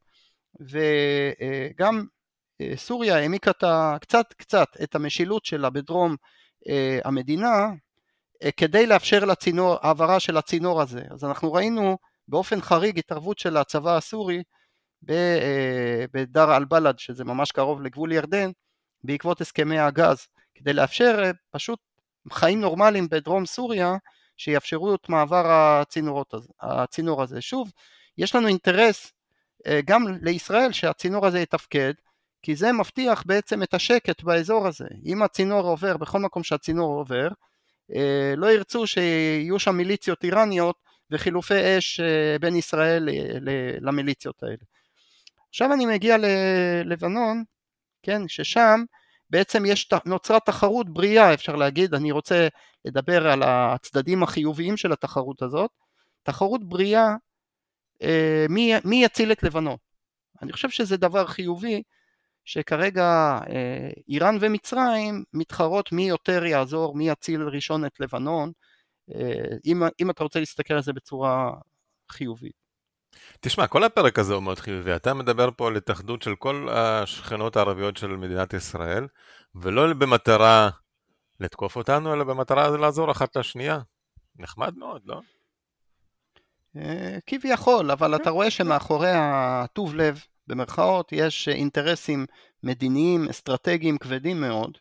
וגם 0.61 2.07
סוריה 2.75 3.17
העמיקה 3.17 3.51
קצת 4.01 4.33
קצת 4.37 4.69
את 4.83 4.95
המשילות 4.95 5.45
שלה 5.45 5.71
בדרום 5.71 6.17
המדינה, 7.05 7.69
אה, 8.45 8.51
כדי 8.57 8.87
לאפשר 8.87 9.25
לצינור, 9.25 9.77
העברה 9.83 10.21
של 10.21 10.37
הצינור 10.37 10.83
הזה. 10.83 11.03
אז 11.11 11.25
אנחנו 11.25 11.53
ראינו 11.53 11.99
באופן 12.29 12.61
חריג 12.61 12.99
התערבות 12.99 13.39
של 13.39 13.57
הצבא 13.57 13.97
הסורי 13.97 14.43
אה, 15.11 16.05
בדאר 16.13 16.57
אל-בלד, 16.57 16.99
שזה 16.99 17.25
ממש 17.25 17.53
קרוב 17.53 17.83
לגבול 17.83 18.13
ירדן, 18.13 18.51
בעקבות 19.05 19.41
הסכמי 19.41 19.79
הגז, 19.79 20.27
כדי 20.65 20.73
לאפשר 20.73 21.23
אה, 21.25 21.31
פשוט 21.51 21.79
חיים 22.33 22.61
נורמליים 22.61 23.09
בדרום 23.09 23.47
סוריה, 23.47 23.97
שיאפשרו 24.37 24.95
את 24.95 25.09
מעבר 25.09 25.47
הזה, 25.47 26.49
הצינור 26.61 27.23
הזה. 27.23 27.41
שוב, 27.41 27.71
יש 28.19 28.35
לנו 28.35 28.49
אינטרס 28.49 29.13
גם 29.85 30.05
לישראל 30.23 30.73
שהצינור 30.73 31.27
הזה 31.27 31.41
יתפקד, 31.41 31.93
כי 32.45 32.57
זה 32.57 32.73
מבטיח 32.73 33.23
בעצם 33.27 33.63
את 33.63 33.75
השקט 33.75 34.23
באזור 34.23 34.67
הזה. 34.67 34.87
אם 35.05 35.23
הצינור 35.23 35.61
עובר, 35.61 35.97
בכל 35.97 36.19
מקום 36.19 36.43
שהצינור 36.43 36.99
עובר, 36.99 37.29
אה, 37.95 38.35
לא 38.37 38.53
ירצו 38.53 38.87
שיהיו 38.87 39.59
שם 39.59 39.77
מיליציות 39.77 40.25
איראניות 40.25 40.77
וחילופי 41.11 41.79
אש 41.79 42.01
אה, 42.01 42.37
בין 42.41 42.57
ישראל 42.57 43.09
למיליציות 43.81 44.43
האלה. 44.43 44.57
עכשיו 45.49 45.73
אני 45.73 45.87
מגיע 45.87 46.17
ללבנון, 46.19 47.45
כן, 48.03 48.29
ששם 48.29 48.85
בעצם 49.35 49.65
יש, 49.67 49.89
נוצרה 50.07 50.41
תחרות 50.41 50.91
בריאה 50.91 51.35
אפשר 51.35 51.57
להגיד, 51.57 51.95
אני 51.95 52.13
רוצה 52.13 52.49
לדבר 52.85 53.29
על 53.29 53.43
הצדדים 53.43 54.23
החיוביים 54.23 54.77
של 54.77 54.93
התחרות 54.93 55.43
הזאת, 55.43 55.71
תחרות 56.23 56.69
בריאה 56.69 57.15
אה, 58.03 58.47
מי, 58.49 58.73
מי 58.85 59.05
יציל 59.05 59.33
את 59.33 59.43
לבנון. 59.43 59.77
אני 60.43 60.53
חושב 60.53 60.71
שזה 60.71 60.97
דבר 60.97 61.27
חיובי 61.27 61.83
שכרגע 62.45 63.39
אה, 63.49 63.91
איראן 64.09 64.37
ומצרים 64.41 65.25
מתחרות 65.33 65.93
מי 65.93 66.09
יותר 66.09 66.45
יעזור, 66.45 66.95
מי 66.97 67.09
יציל 67.09 67.43
ראשון 67.43 67.85
את 67.85 68.01
לבנון, 68.01 68.53
אה, 69.15 69.57
אם, 69.67 69.83
אם 70.01 70.11
אתה 70.11 70.25
רוצה 70.25 70.39
להסתכל 70.41 70.75
על 70.75 70.83
זה 70.83 70.93
בצורה 70.93 71.53
חיובית. 72.11 72.64
תשמע, 73.41 73.67
כל 73.67 73.85
הפרק 73.85 74.19
הזה 74.19 74.35
הוא 74.35 74.43
מאוד 74.43 74.59
חיובי. 74.59 74.97
אתה 74.97 75.15
מדבר 75.15 75.49
פה 75.57 75.69
על 75.69 75.77
התאחדות 75.77 76.23
של 76.23 76.35
כל 76.35 76.69
השכנות 76.71 77.57
הערביות 77.57 77.97
של 77.97 78.07
מדינת 78.07 78.55
ישראל, 78.55 79.07
ולא 79.55 79.93
במטרה 79.93 80.71
לתקוף 81.41 81.77
אותנו, 81.77 82.15
אלא 82.15 82.25
במטרה 82.25 82.77
לעזור 82.77 83.11
אחת 83.11 83.37
לשנייה. 83.37 83.79
נחמד 84.39 84.75
מאוד, 84.77 85.03
לא? 85.05 85.21
אה, 86.77 87.19
כביכול, 87.27 87.91
אבל 87.91 88.17
אתה 88.17 88.31
רואה 88.31 88.51
שמאחורי 88.51 89.11
הטוב 89.15 89.95
לב 89.95 90.21
במרכאות, 90.47 91.13
יש 91.13 91.49
אינטרסים 91.49 92.27
מדיניים, 92.63 93.29
אסטרטגיים 93.29 93.99
כבדים 93.99 94.41
מאוד. 94.41 94.79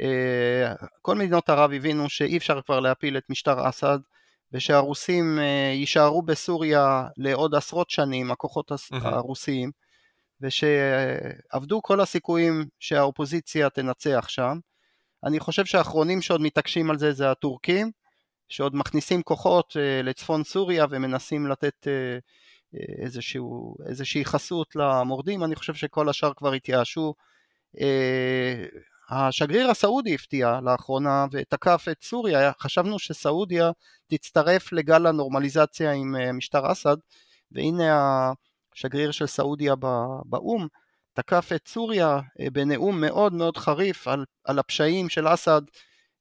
אה, 0.00 0.74
כל 1.02 1.16
מדינות 1.16 1.50
ערב 1.50 1.72
הבינו 1.72 2.08
שאי 2.08 2.36
אפשר 2.36 2.60
כבר 2.62 2.80
להפיל 2.80 3.16
את 3.16 3.30
משטר 3.30 3.68
אסד 3.68 3.98
ושהרוסים 4.52 5.38
אה, 5.38 5.72
יישארו 5.74 6.22
בסוריה 6.22 7.06
לעוד 7.16 7.54
עשרות 7.54 7.90
שנים, 7.90 8.30
הכוחות 8.30 8.72
הרוסיים, 8.92 9.70
ושעבדו 10.40 11.82
כל 11.82 12.00
הסיכויים 12.00 12.64
שהאופוזיציה 12.80 13.70
תנצח 13.70 14.28
שם. 14.28 14.58
אני 15.24 15.40
חושב 15.40 15.64
שהאחרונים 15.64 16.22
שעוד 16.22 16.40
מתעקשים 16.40 16.90
על 16.90 16.98
זה 16.98 17.12
זה 17.12 17.30
הטורקים, 17.30 17.90
שעוד 18.48 18.76
מכניסים 18.76 19.22
כוחות 19.22 19.76
אה, 19.76 20.02
לצפון 20.02 20.44
סוריה 20.44 20.86
ומנסים 20.90 21.46
לתת 21.46 21.86
איזשהו, 23.02 23.76
איזושהי 23.88 24.24
חסות 24.24 24.76
למורדים, 24.76 25.44
אני 25.44 25.56
חושב 25.56 25.74
שכל 25.74 26.08
השאר 26.08 26.32
כבר 26.34 26.52
התייאשו. 26.52 27.14
אה, 29.12 29.26
השגריר 29.28 29.70
הסעודי 29.70 30.14
הפתיע 30.14 30.60
לאחרונה 30.62 31.26
ותקף 31.32 31.86
את 31.90 32.02
סוריה, 32.02 32.52
חשבנו 32.60 32.98
שסעודיה 32.98 33.70
תצטרף 34.06 34.72
לגל 34.72 35.06
הנורמליזציה 35.06 35.92
עם 35.92 36.16
אה, 36.16 36.32
משטר 36.32 36.72
אסד, 36.72 36.96
והנה 37.52 38.32
השגריר 38.74 39.10
של 39.10 39.26
סעודיה 39.26 39.74
באו"ם 40.24 40.66
תקף 41.12 41.50
את 41.56 41.68
סוריה 41.68 42.20
אה, 42.40 42.50
בנאום 42.52 43.00
מאוד 43.00 43.32
מאוד 43.32 43.56
חריף 43.56 44.08
על, 44.08 44.24
על 44.44 44.58
הפשעים 44.58 45.08
של 45.08 45.34
אסד 45.34 45.62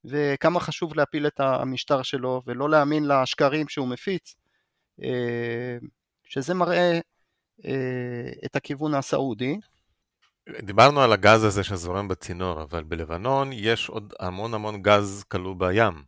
וכמה 0.05 0.59
חשוב 0.59 0.95
להפיל 0.95 1.27
את 1.27 1.39
המשטר 1.39 2.01
שלו 2.01 2.41
ולא 2.45 2.69
להאמין 2.69 3.07
לשקרים 3.07 3.67
שהוא 3.69 3.87
מפיץ. 3.87 4.35
שזה 6.31 6.53
מראה 6.53 6.99
אה, 7.65 8.31
את 8.45 8.55
הכיוון 8.55 8.93
הסעודי. 8.93 9.57
דיברנו 10.49 11.01
על 11.01 11.13
הגז 11.13 11.43
הזה 11.43 11.63
שזורם 11.63 12.07
בצינור, 12.07 12.61
אבל 12.61 12.83
בלבנון 12.83 13.49
יש 13.53 13.89
עוד 13.89 14.13
המון 14.19 14.53
המון 14.53 14.81
גז 14.81 15.23
כלוא 15.27 15.55
בים. 15.55 16.03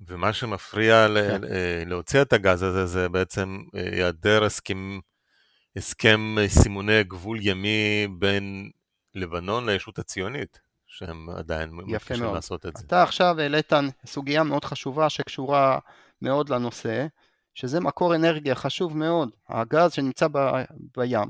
ומה 0.00 0.32
שמפריע 0.32 1.06
כן. 1.08 1.40
להוציא 1.86 2.22
את 2.22 2.32
הגז 2.32 2.62
הזה 2.62 2.86
זה 2.86 3.08
בעצם 3.08 3.62
היעדר 3.72 4.44
הסכם, 4.44 4.98
הסכם 5.76 6.36
סימוני 6.48 7.04
גבול 7.04 7.38
ימי 7.40 8.08
בין 8.18 8.70
לבנון 9.14 9.68
לישות 9.68 9.98
הציונית, 9.98 10.60
שהם 10.86 11.30
עדיין 11.30 11.70
מתקשים 11.72 12.24
לעשות 12.34 12.66
את 12.66 12.76
זה. 12.76 12.84
אתה 12.86 13.02
עכשיו 13.02 13.40
העלית 13.40 13.72
סוגיה 14.06 14.42
מאוד 14.42 14.64
חשובה 14.64 15.08
שקשורה 15.08 15.78
מאוד 16.22 16.48
לנושא, 16.48 17.06
שזה 17.54 17.80
מקור 17.80 18.14
אנרגיה 18.14 18.54
חשוב 18.54 18.96
מאוד, 18.96 19.30
הגז 19.48 19.92
שנמצא 19.92 20.28
ב, 20.32 20.38
בים, 20.96 21.18
אה, 21.18 21.24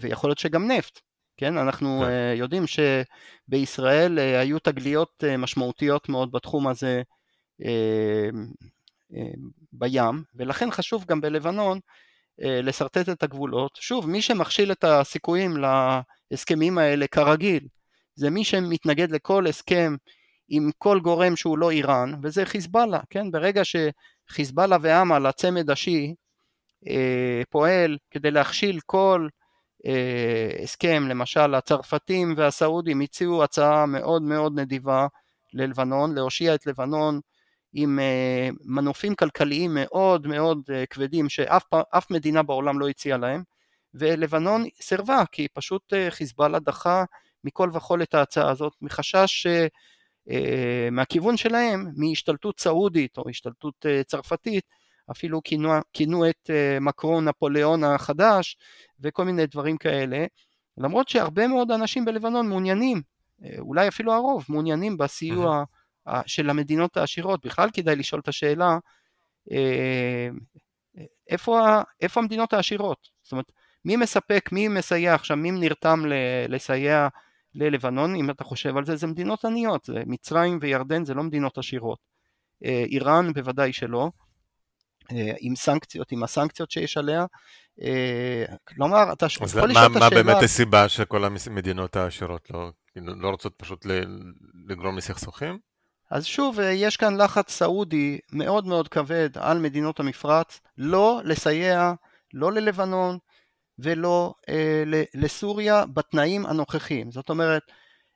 ויכול 0.00 0.30
להיות 0.30 0.38
שגם 0.38 0.70
נפט, 0.70 1.00
כן? 1.36 1.58
אנחנו 1.58 2.00
כן. 2.00 2.10
אה, 2.10 2.34
יודעים 2.36 2.64
שבישראל 2.66 4.18
אה, 4.18 4.40
היו 4.40 4.58
תגליות 4.58 5.24
משמעותיות 5.38 6.08
מאוד 6.08 6.32
בתחום 6.32 6.68
הזה 6.68 7.02
בים, 9.72 10.22
ולכן 10.34 10.70
חשוב 10.70 11.04
גם 11.04 11.20
בלבנון 11.20 11.80
לשרטט 12.38 13.08
את 13.08 13.22
הגבולות. 13.22 13.78
שוב, 13.80 14.08
מי 14.10 14.22
שמכשיל 14.22 14.72
את 14.72 14.84
הסיכויים 14.84 15.56
להסכמים 16.30 16.78
האלה 16.78 17.06
כרגיל, 17.06 17.66
זה 18.14 18.30
מי 18.30 18.44
שמתנגד 18.44 19.10
לכל 19.10 19.46
הסכם 19.46 19.96
עם 20.48 20.70
כל 20.78 21.00
גורם 21.00 21.36
שהוא 21.36 21.58
לא 21.58 21.70
איראן, 21.70 22.14
וזה 22.22 22.46
חיזבאללה, 22.46 23.00
כן? 23.10 23.30
ברגע 23.30 23.62
שחיזבאללה 23.64 24.76
ואמל, 24.80 25.26
הצמד 25.26 25.70
השיעי, 25.70 26.14
אה, 26.88 27.42
פועל 27.50 27.98
כדי 28.10 28.30
להכשיל 28.30 28.80
כל 28.86 29.28
אה, 29.32 29.45
הסכם, 30.62 31.04
למשל 31.08 31.54
הצרפתים 31.54 32.34
והסעודים 32.36 33.00
הציעו 33.00 33.44
הצעה 33.44 33.86
מאוד 33.86 34.22
מאוד 34.22 34.60
נדיבה 34.60 35.06
ללבנון, 35.54 36.14
להושיע 36.14 36.54
את 36.54 36.66
לבנון 36.66 37.20
עם 37.72 37.98
אה, 37.98 38.48
מנופים 38.64 39.14
כלכליים 39.14 39.70
מאוד 39.74 40.26
מאוד 40.26 40.62
אה, 40.72 40.84
כבדים 40.90 41.28
שאף 41.28 42.10
מדינה 42.10 42.42
בעולם 42.42 42.80
לא 42.80 42.88
הציעה 42.88 43.18
להם, 43.18 43.42
ולבנון 43.94 44.64
סירבה 44.80 45.22
כי 45.32 45.48
פשוט 45.54 45.92
אה, 45.92 46.10
חיזבאללה 46.10 46.58
דחה 46.58 47.04
מכל 47.44 47.70
וכול 47.74 48.02
את 48.02 48.14
ההצעה 48.14 48.50
הזאת, 48.50 48.72
מחשש 48.80 49.46
אה, 50.30 50.88
מהכיוון 50.92 51.36
שלהם, 51.36 51.86
מהשתלטות 51.96 52.60
סעודית 52.60 53.18
או 53.18 53.28
השתלטות 53.28 53.86
אה, 53.86 54.02
צרפתית, 54.04 54.64
אפילו 55.10 55.42
כינו, 55.44 55.72
כינו 55.92 56.30
את 56.30 56.50
אה, 56.50 56.80
מקרון 56.80 57.28
נפוליאון 57.28 57.84
החדש 57.84 58.56
וכל 59.00 59.24
מיני 59.24 59.46
דברים 59.46 59.76
כאלה, 59.76 60.24
למרות 60.78 61.08
שהרבה 61.08 61.48
מאוד 61.48 61.70
אנשים 61.70 62.04
בלבנון 62.04 62.48
מעוניינים, 62.48 63.02
אולי 63.58 63.88
אפילו 63.88 64.12
הרוב, 64.12 64.44
מעוניינים 64.48 64.96
בסיוע 64.96 65.64
של 66.26 66.50
המדינות 66.50 66.96
העשירות. 66.96 67.46
בכלל 67.46 67.68
כדאי 67.72 67.96
לשאול 67.96 68.20
את 68.20 68.28
השאלה, 68.28 68.78
איפה, 71.30 71.82
איפה 72.00 72.20
המדינות 72.20 72.52
העשירות? 72.52 73.08
זאת 73.22 73.32
אומרת, 73.32 73.52
מי 73.84 73.96
מספק, 73.96 74.48
מי 74.52 74.68
מסייע 74.68 75.14
עכשיו, 75.14 75.36
מי 75.36 75.50
נרתם 75.50 76.02
לסייע 76.48 77.08
ללבנון, 77.54 78.16
אם 78.16 78.30
אתה 78.30 78.44
חושב 78.44 78.76
על 78.76 78.84
זה, 78.84 78.96
זה 78.96 79.06
מדינות 79.06 79.44
עניות, 79.44 79.84
זה 79.84 80.02
מצרים 80.06 80.58
וירדן 80.60 81.04
זה 81.04 81.14
לא 81.14 81.22
מדינות 81.22 81.58
עשירות. 81.58 81.98
אה, 82.64 82.84
איראן 82.90 83.32
בוודאי 83.32 83.72
שלא, 83.72 84.02
אה, 84.04 84.10
עם 85.40 85.56
סנקציות, 85.56 86.12
עם 86.12 86.22
הסנקציות 86.22 86.70
שיש 86.70 86.96
עליה. 86.96 87.26
אה, 87.82 88.44
כלומר, 88.64 89.12
אתה 89.12 89.26
יכול 89.26 89.46
לשאול 89.46 89.70
את 89.70 89.76
השאלה... 89.76 89.88
מה 89.88 90.10
באמת 90.10 90.42
הסיבה 90.42 90.88
שכל 90.88 91.24
המדינות 91.24 91.96
העשירות 91.96 92.50
לא, 92.50 92.70
כאילו, 92.92 93.14
לא 93.14 93.28
רוצות 93.28 93.54
פשוט 93.56 93.86
לגרום 94.68 94.96
לסכסוכים? 94.96 95.58
אז 96.10 96.24
שוב, 96.24 96.58
יש 96.60 96.96
כאן 96.96 97.20
לחץ 97.20 97.50
סעודי 97.50 98.18
מאוד 98.32 98.66
מאוד 98.66 98.88
כבד 98.88 99.30
על 99.38 99.58
מדינות 99.58 100.00
המפרץ 100.00 100.60
לא 100.78 101.20
לסייע 101.24 101.92
לא 102.34 102.52
ללבנון 102.52 103.18
ולא 103.78 104.34
אה, 104.48 104.82
לסוריה 105.14 105.86
בתנאים 105.86 106.46
הנוכחיים. 106.46 107.10
זאת 107.10 107.30
אומרת, 107.30 107.62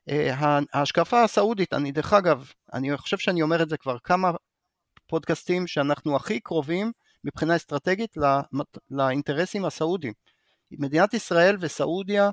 אה, 0.09 0.59
ההשקפה 0.73 1.23
הסעודית, 1.23 1.73
אני 1.73 1.91
דרך 1.91 2.13
אגב, 2.13 2.51
אני 2.73 2.97
חושב 2.97 3.17
שאני 3.17 3.41
אומר 3.41 3.63
את 3.63 3.69
זה 3.69 3.77
כבר 3.77 3.97
כמה 4.03 4.31
פודקאסטים 5.11 5.67
שאנחנו 5.67 6.15
הכי 6.15 6.39
קרובים 6.39 6.91
מבחינה 7.23 7.55
אסטרטגית 7.55 8.15
לאינטרסים 8.91 9.65
הסעודיים. 9.65 10.13
מדינת 10.71 11.13
ישראל 11.13 11.57
וסעודיה 11.59 12.29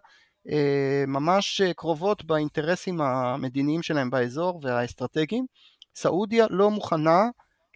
אה, 0.50 1.04
ממש 1.06 1.62
קרובות 1.76 2.24
באינטרסים 2.24 3.00
המדיניים 3.00 3.82
שלהם 3.82 4.10
באזור 4.10 4.60
והאסטרטגיים. 4.62 5.46
סעודיה 5.94 6.46
לא 6.50 6.70
מוכנה 6.70 7.22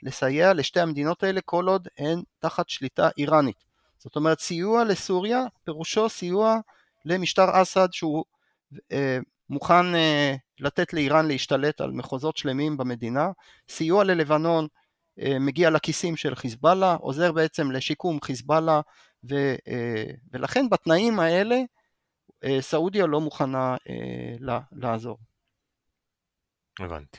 לסייע 0.02 0.54
לשתי 0.54 0.80
המדינות 0.80 1.22
האלה 1.22 1.40
כל 1.40 1.68
עוד 1.68 1.88
הן 1.98 2.22
תחת 2.38 2.68
שליטה 2.68 3.08
איראנית. 3.18 3.64
זאת 3.98 4.16
אומרת 4.16 4.40
סיוע 4.40 4.84
לסוריה 4.84 5.44
פירושו 5.64 6.08
סיוע 6.08 6.56
למשטר 7.04 7.62
אסד 7.62 7.88
שהוא 7.92 8.24
אה, 8.92 9.18
מוכן 9.50 9.94
אה, 9.94 10.34
לתת 10.60 10.92
לאיראן 10.92 11.28
להשתלט 11.28 11.80
על 11.80 11.90
מחוזות 11.90 12.36
שלמים 12.36 12.76
במדינה, 12.76 13.30
סיוע 13.68 14.04
ללבנון 14.04 14.66
מגיע 15.18 15.70
לכיסים 15.70 16.16
של 16.16 16.34
חיזבאללה, 16.34 16.94
עוזר 16.94 17.32
בעצם 17.32 17.70
לשיקום 17.70 18.18
חיזבאללה 18.24 18.80
ו, 19.30 19.34
אה, 19.68 20.04
ולכן 20.32 20.70
בתנאים 20.70 21.20
האלה 21.20 21.56
אה, 22.44 22.58
סעודיה 22.60 23.06
לא 23.06 23.20
מוכנה 23.20 23.76
אה, 23.88 24.56
לעזור. 24.72 25.18
הבנתי. 26.80 27.18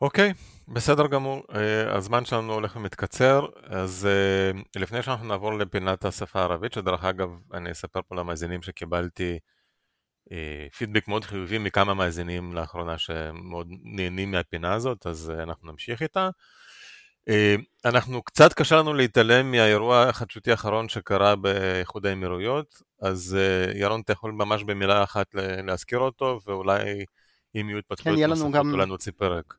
אוקיי, 0.00 0.32
בסדר 0.68 1.06
גמור, 1.06 1.42
אה, 1.54 1.96
הזמן 1.96 2.24
שלנו 2.24 2.52
הולך 2.52 2.76
ומתקצר, 2.76 3.46
אז 3.62 4.06
אה, 4.06 4.80
לפני 4.80 5.02
שאנחנו 5.02 5.26
נעבור 5.26 5.58
לפינת 5.58 6.04
השפה 6.04 6.40
הערבית, 6.40 6.72
שדרך 6.72 7.04
אגב, 7.04 7.28
אני 7.54 7.72
אספר 7.72 8.00
פה 8.08 8.16
למאזינים 8.16 8.62
שקיבלתי 8.62 9.38
אה, 10.32 10.66
פידבק 10.76 11.08
מאוד 11.08 11.24
חיובי 11.24 11.58
מכמה 11.58 11.94
מאזינים 11.94 12.52
לאחרונה 12.52 12.98
שמאוד 12.98 13.66
נהנים 13.82 14.30
מהפינה 14.30 14.74
הזאת, 14.74 15.06
אז 15.06 15.32
אנחנו 15.42 15.70
נמשיך 15.70 16.02
איתה. 16.02 16.28
אנחנו, 17.84 18.22
קצת 18.22 18.52
קשה 18.52 18.76
לנו 18.76 18.94
להתעלם 18.94 19.50
מהאירוע 19.50 20.02
החדשותי 20.02 20.50
האחרון 20.50 20.88
שקרה 20.88 21.36
באיחוד 21.36 22.06
האמירויות, 22.06 22.82
אז 23.00 23.36
ירון, 23.74 24.00
אתה 24.00 24.12
יכול 24.12 24.32
ממש 24.32 24.62
במילה 24.62 25.02
אחת 25.02 25.26
להזכיר 25.66 25.98
אותו, 25.98 26.40
ואולי 26.46 27.04
אם 27.56 27.68
יהיו 27.68 27.78
התפתחויות 27.78 28.18
כן, 28.18 28.28
נוספות, 28.30 28.52
גם... 28.52 28.70
אולי 28.72 28.86
נוציא 28.86 29.12
פרק. 29.16 29.54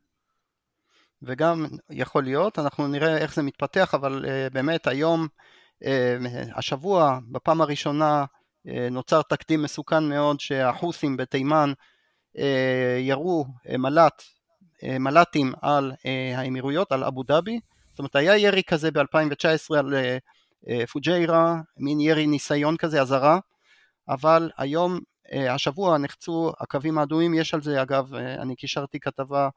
וגם 1.21 1.65
יכול 1.89 2.23
להיות, 2.23 2.59
אנחנו 2.59 2.87
נראה 2.87 3.17
איך 3.17 3.35
זה 3.35 3.41
מתפתח, 3.41 3.93
אבל 3.93 4.25
uh, 4.25 4.53
באמת 4.53 4.87
היום, 4.87 5.27
uh, 5.83 5.87
השבוע, 6.55 7.19
בפעם 7.31 7.61
הראשונה, 7.61 8.25
uh, 8.67 8.71
נוצר 8.91 9.21
תקדים 9.21 9.61
מסוכן 9.61 10.03
מאוד 10.03 10.39
שהחות'ים 10.39 11.17
בתימן 11.17 11.73
uh, 12.37 12.39
ירו 12.99 13.45
uh, 13.67 13.77
מל"ט, 13.77 14.23
מל"טים 14.83 15.53
על 15.61 15.91
uh, 15.91 16.37
האמירויות, 16.37 16.91
על 16.91 17.03
אבו 17.03 17.23
דאבי, 17.23 17.59
זאת 17.89 17.99
אומרת 17.99 18.15
היה 18.15 18.37
ירי 18.37 18.63
כזה 18.63 18.91
ב-2019 18.91 19.77
על 19.77 19.93
uh, 19.93 20.87
פוג'יירה, 20.91 21.55
מין 21.77 21.99
ירי 21.99 22.27
ניסיון 22.27 22.77
כזה, 22.77 23.01
אזהרה, 23.01 23.39
אבל 24.09 24.49
היום, 24.57 24.99
השבוע 25.49 25.97
נחצו 25.97 26.51
הקווים 26.59 26.97
האדומים, 26.97 27.33
יש 27.33 27.53
על 27.53 27.61
זה 27.61 27.81
אגב, 27.81 28.13
אני 28.15 28.55
קישרתי 28.55 28.99
כתבה 28.99 29.49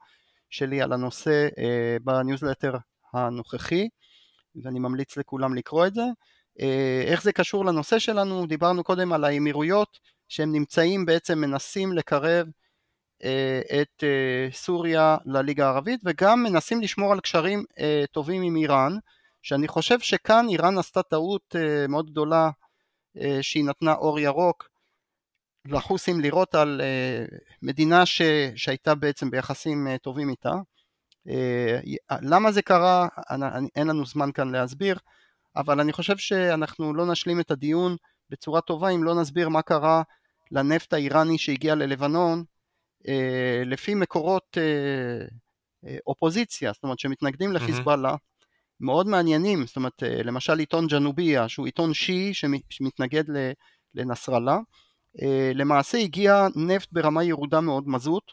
שלי 0.49 0.81
על 0.81 0.93
הנושא 0.93 1.47
אה, 1.57 1.97
בניוזלטר 2.03 2.73
הנוכחי, 3.13 3.87
ואני 4.63 4.79
ממליץ 4.79 5.17
לכולם 5.17 5.55
לקרוא 5.55 5.87
את 5.87 5.93
זה. 5.93 6.01
אה, 6.61 7.03
איך 7.05 7.23
זה 7.23 7.31
קשור 7.31 7.65
לנושא 7.65 7.99
שלנו? 7.99 8.45
דיברנו 8.47 8.83
קודם 8.83 9.13
על 9.13 9.23
האמירויות, 9.23 9.99
שהם 10.27 10.51
נמצאים 10.51 11.05
בעצם, 11.05 11.39
מנסים 11.39 11.93
לקרב 11.93 12.47
אה, 12.47 12.51
את 13.81 14.03
סוריה 14.51 15.17
לליגה 15.25 15.65
הערבית, 15.65 16.01
וגם 16.05 16.43
מנסים 16.43 16.81
לשמור 16.81 17.11
על 17.11 17.19
קשרים 17.19 17.63
טובים 18.11 18.41
עם 18.41 18.55
איראן, 18.55 18.97
שאני 19.41 19.67
חושב 19.67 19.99
שכאן 19.99 20.45
איראן 20.49 20.77
עשתה 20.77 21.03
טעות 21.03 21.55
מאוד 21.89 22.11
גדולה 22.11 22.49
שהיא 23.41 23.65
נתנה 23.65 23.93
אור 23.93 24.19
ירוק 24.19 24.69
לחוסים 25.65 26.19
לירות 26.19 26.55
על 26.55 26.81
מדינה 27.61 28.05
ש, 28.05 28.21
שהייתה 28.55 28.95
בעצם 28.95 29.31
ביחסים 29.31 29.87
טובים 29.97 30.29
איתה. 30.29 30.53
למה 32.21 32.51
זה 32.51 32.61
קרה, 32.61 33.07
אין 33.75 33.87
לנו 33.87 34.05
זמן 34.05 34.31
כאן 34.31 34.51
להסביר, 34.51 34.97
אבל 35.55 35.79
אני 35.79 35.93
חושב 35.93 36.17
שאנחנו 36.17 36.93
לא 36.93 37.05
נשלים 37.05 37.39
את 37.39 37.51
הדיון 37.51 37.95
בצורה 38.29 38.61
טובה 38.61 38.89
אם 38.89 39.03
לא 39.03 39.21
נסביר 39.21 39.49
מה 39.49 39.61
קרה 39.61 40.01
לנפט 40.51 40.93
האיראני 40.93 41.37
שהגיע 41.37 41.75
ללבנון 41.75 42.43
לפי 43.65 43.95
מקורות 43.95 44.57
uh, 44.57 45.31
uh, 45.85 45.89
אופוזיציה, 46.07 46.71
זאת 46.73 46.83
אומרת 46.83 46.99
שמתנגדים 46.99 47.53
לחיזבאללה, 47.53 48.13
mm-hmm. 48.13 48.79
מאוד 48.79 49.07
מעניינים, 49.07 49.65
זאת 49.65 49.75
אומרת 49.75 50.03
למשל 50.03 50.59
עיתון 50.59 50.87
ג'נוביה 50.87 51.49
שהוא 51.49 51.65
עיתון 51.65 51.93
שיעי 51.93 52.33
שמתנגד 52.69 53.23
לנסראללה. 53.95 54.57
למעשה 55.53 55.97
הגיע 55.97 56.47
נפט 56.55 56.87
ברמה 56.91 57.23
ירודה 57.23 57.61
מאוד 57.61 57.83
מזוט, 57.87 58.31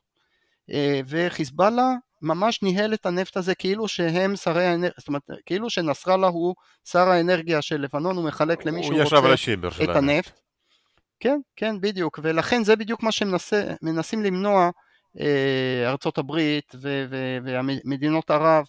וחיזבאללה 1.09 1.92
ממש 2.22 2.62
ניהל 2.62 2.94
את 2.94 3.07
הנפט 3.07 3.37
הזה 3.37 3.55
כאילו 3.55 3.88
שהם 3.88 4.37
שרי 4.37 4.64
האנרגיה, 4.64 4.94
זאת 4.98 5.09
אומרת 5.09 5.22
כאילו 5.46 5.70
שנסראללה 5.70 6.26
הוא 6.26 6.55
שר 6.85 7.09
האנרגיה 7.09 7.62
של 7.62 7.81
לבנון, 7.81 8.16
הוא 8.16 8.24
מחלק 8.24 8.64
למי 8.64 8.83
שהוא 8.83 9.02
רוצה 9.02 9.16
את 9.85 9.96
הנפט. 9.96 10.40
כן, 11.20 11.38
כן, 11.57 11.81
בדיוק, 11.81 12.18
ולכן 12.22 12.64
זה 12.64 12.76
בדיוק 12.76 13.02
מה 13.02 13.12
שמנסים 13.12 14.22
למנוע 14.22 14.70
אה, 15.20 15.90
ארצות 15.90 16.18
הברית 16.18 16.74
ומדינות 17.42 18.31
ערב, 18.31 18.64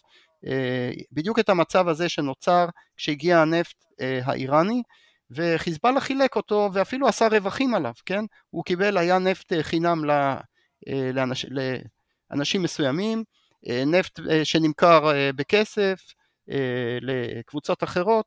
אה, 0.48 0.92
בדיוק 1.12 1.40
את 1.40 1.50
המצב 1.50 1.88
הזה 1.88 2.10
שנוצר 2.10 2.66
כשהגיע 2.98 3.40
הנפט 3.40 3.76
אה, 4.02 4.20
האיראני, 4.24 4.84
וחיזבאללה 5.32 6.00
חילק 6.02 6.36
אותו 6.36 6.70
ואפילו 6.74 7.08
עשה 7.08 7.28
רווחים 7.28 7.76
עליו, 7.76 7.94
כן? 8.06 8.26
הוא 8.50 8.64
קיבל, 8.64 8.98
היה 8.98 9.20
נפט 9.20 9.54
חינם 9.62 10.06
לאנש, 11.14 11.46
לאנשים 12.32 12.64
מסוימים, 12.64 13.24
נפט 13.86 14.20
שנמכר 14.44 15.12
בכסף 15.36 16.00
לקבוצות 17.02 17.84
אחרות, 17.84 18.26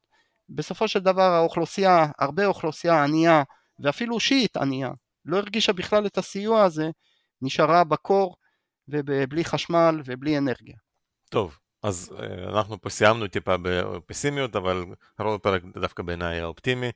בסופו 0.48 0.88
של 0.88 1.00
דבר 1.00 1.32
האוכלוסייה, 1.32 2.06
הרבה 2.18 2.46
אוכלוסייה 2.46 3.04
ענייה 3.04 3.42
ואפילו 3.82 4.20
שיעית 4.20 4.56
ענייה, 4.56 4.90
לא 5.24 5.36
הרגישה 5.36 5.72
בכלל 5.72 6.06
את 6.06 6.18
הסיוע 6.18 6.62
הזה, 6.62 6.90
נשארה 7.42 7.84
בקור 7.84 8.36
ובלי 8.88 9.44
חשמל 9.44 10.00
ובלי 10.04 10.38
אנרגיה. 10.38 10.76
טוב, 11.30 11.58
אז 11.82 12.12
אה, 12.18 12.58
אנחנו 12.58 12.80
פה 12.80 12.90
סיימנו 12.90 13.28
טיפה 13.28 13.54
בפסימיות, 13.62 14.56
אבל 14.56 14.84
רוב 15.18 15.34
הפרק 15.34 15.62
דווקא 15.74 16.02
בעיניי 16.02 16.36
היה 16.36 16.44
אופטימי. 16.44 16.90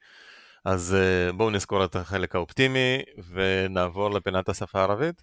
אז 0.64 0.94
אה, 0.94 1.32
בואו 1.32 1.50
נזכור 1.50 1.84
את 1.84 1.96
החלק 1.96 2.34
האופטימי 2.34 3.02
ונעבור 3.28 4.10
לפינת 4.10 4.48
השפה 4.48 4.78
הערבית. 4.80 5.22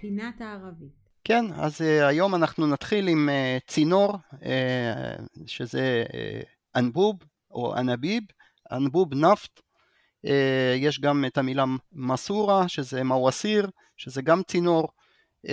פינת 0.00 0.40
הערבית. 0.40 1.00
כן, 1.24 1.44
אז 1.52 1.80
uh, 1.80 2.04
היום 2.04 2.34
אנחנו 2.34 2.66
נתחיל 2.66 3.08
עם 3.08 3.28
uh, 3.28 3.66
צינור, 3.66 4.18
uh, 4.32 4.38
שזה 5.46 6.04
uh, 6.08 6.78
אנבוב 6.78 7.16
או 7.50 7.76
אנביב, 7.76 8.22
אנבוב 8.72 9.14
נפט, 9.14 9.60
uh, 10.26 10.30
יש 10.76 11.00
גם 11.00 11.24
את 11.24 11.38
המילה 11.38 11.64
מסורה, 11.92 12.68
שזה 12.68 13.04
מווסיר, 13.04 13.70
שזה 13.96 14.22
גם 14.22 14.42
צינור, 14.42 14.88
uh, 15.46 15.50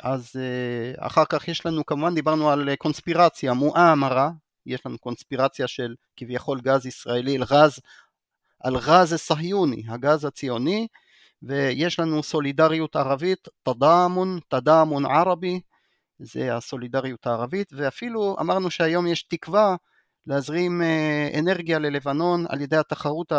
אז 0.00 0.30
uh, 0.32 1.06
אחר 1.06 1.24
כך 1.28 1.48
יש 1.48 1.66
לנו, 1.66 1.86
כמובן 1.86 2.14
דיברנו 2.14 2.50
על 2.50 2.76
קונספירציה, 2.76 3.52
מואמרה, 3.52 4.30
יש 4.66 4.86
לנו 4.86 4.98
קונספירציה 4.98 5.66
של 5.66 5.94
כביכול 6.16 6.60
גז 6.60 6.86
ישראלי 6.86 7.38
גז, 7.38 7.78
על 8.60 8.76
גז 8.80 9.14
סהיוני, 9.14 9.82
הגז 9.88 10.24
הציוני, 10.24 10.86
ויש 11.42 12.00
לנו 12.00 12.22
סולידריות 12.22 12.96
ערבית, 12.96 13.48
תדאמון, 13.62 14.38
תדאמון 14.48 15.06
ערבי, 15.06 15.60
זה 16.18 16.56
הסולידריות 16.56 17.26
הערבית, 17.26 17.72
ואפילו 17.72 18.36
אמרנו 18.40 18.70
שהיום 18.70 19.06
יש 19.06 19.22
תקווה 19.22 19.76
להזרים 20.26 20.82
אה, 20.82 21.30
אנרגיה 21.38 21.78
ללבנון 21.78 22.44
על 22.48 22.60
ידי 22.60 22.76
התחרות 22.76 23.32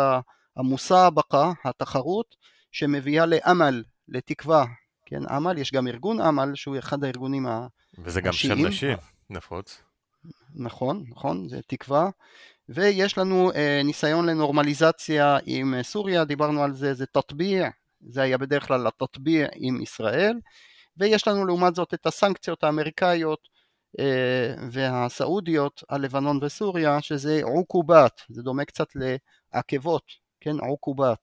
המוסאבקה, 0.56 1.52
התחרות 1.64 2.36
שמביאה 2.72 3.26
לאמל, 3.26 3.82
לתקווה, 4.08 4.64
כן, 5.06 5.28
אמל, 5.36 5.58
יש 5.58 5.72
גם 5.72 5.88
ארגון 5.88 6.20
אמל 6.20 6.54
שהוא 6.54 6.78
אחד 6.78 7.04
הארגונים 7.04 7.46
השיעים. 7.46 8.06
וזה 8.06 8.20
גם 8.20 8.32
שם 8.32 8.66
נשי, 8.66 8.92
נפוץ. 9.30 9.82
נכון, 10.54 11.04
נכון, 11.08 11.48
זה 11.48 11.60
תקווה. 11.66 12.10
ויש 12.68 13.18
לנו 13.18 13.52
אה, 13.52 13.80
ניסיון 13.84 14.26
לנורמליזציה 14.26 15.38
עם 15.46 15.74
סוריה, 15.82 16.24
דיברנו 16.24 16.62
על 16.62 16.74
זה, 16.74 16.94
זה 16.94 17.06
תטביע, 17.06 17.68
זה 18.08 18.22
היה 18.22 18.38
בדרך 18.38 18.66
כלל 18.66 18.86
התטביע 18.86 19.46
עם 19.54 19.82
ישראל, 19.82 20.40
ויש 20.96 21.28
לנו 21.28 21.46
לעומת 21.46 21.74
זאת 21.74 21.94
את 21.94 22.06
הסנקציות 22.06 22.64
האמריקאיות 22.64 23.48
אה, 23.48 23.53
והסעודיות 24.70 25.82
על 25.88 26.00
לבנון 26.00 26.38
וסוריה, 26.42 27.02
שזה 27.02 27.40
עוקובת, 27.42 28.20
זה 28.28 28.42
דומה 28.42 28.64
קצת 28.64 28.88
לעקבות, 29.54 30.02
כן, 30.40 30.56
עוקובת. 30.58 31.18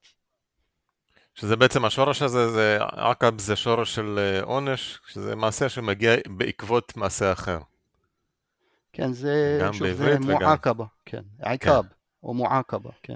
שזה 1.36 1.56
בעצם 1.56 1.86
השורש 1.86 2.22
הזה, 2.22 2.50
זה 2.50 2.78
עקב 2.82 3.40
זה 3.40 3.56
שורש 3.56 3.96
של 3.96 4.20
אה, 4.20 4.44
עונש, 4.44 5.00
שזה 5.08 5.36
מעשה 5.36 5.70
שמגיע 5.70 6.14
בעקבות 6.38 6.98
מעשה 6.98 7.32
אחר. 7.32 7.60
כן, 8.94 9.14
זה, 9.14 9.60
שוב, 9.74 9.88
זה 9.94 10.20
מועקבה, 10.20 10.86
כן, 11.06 11.22
עקב, 11.40 11.82
כן. 11.82 11.88
או 12.24 12.34
מועקבה, 12.34 12.90
כן. 13.04 13.16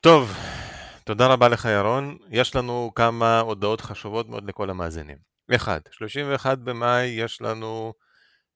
טוב, 0.00 0.36
תודה 1.04 1.26
רבה 1.26 1.48
לך 1.48 1.64
ירון. 1.64 2.18
יש 2.30 2.56
לנו 2.56 2.92
כמה 2.94 3.40
הודעות 3.40 3.80
חשובות 3.80 4.28
מאוד 4.28 4.48
לכל 4.48 4.70
המאזינים. 4.70 5.16
אחד, 5.54 5.80
31 5.90 6.58
במאי 6.58 7.04
יש 7.04 7.42
לנו 7.42 7.92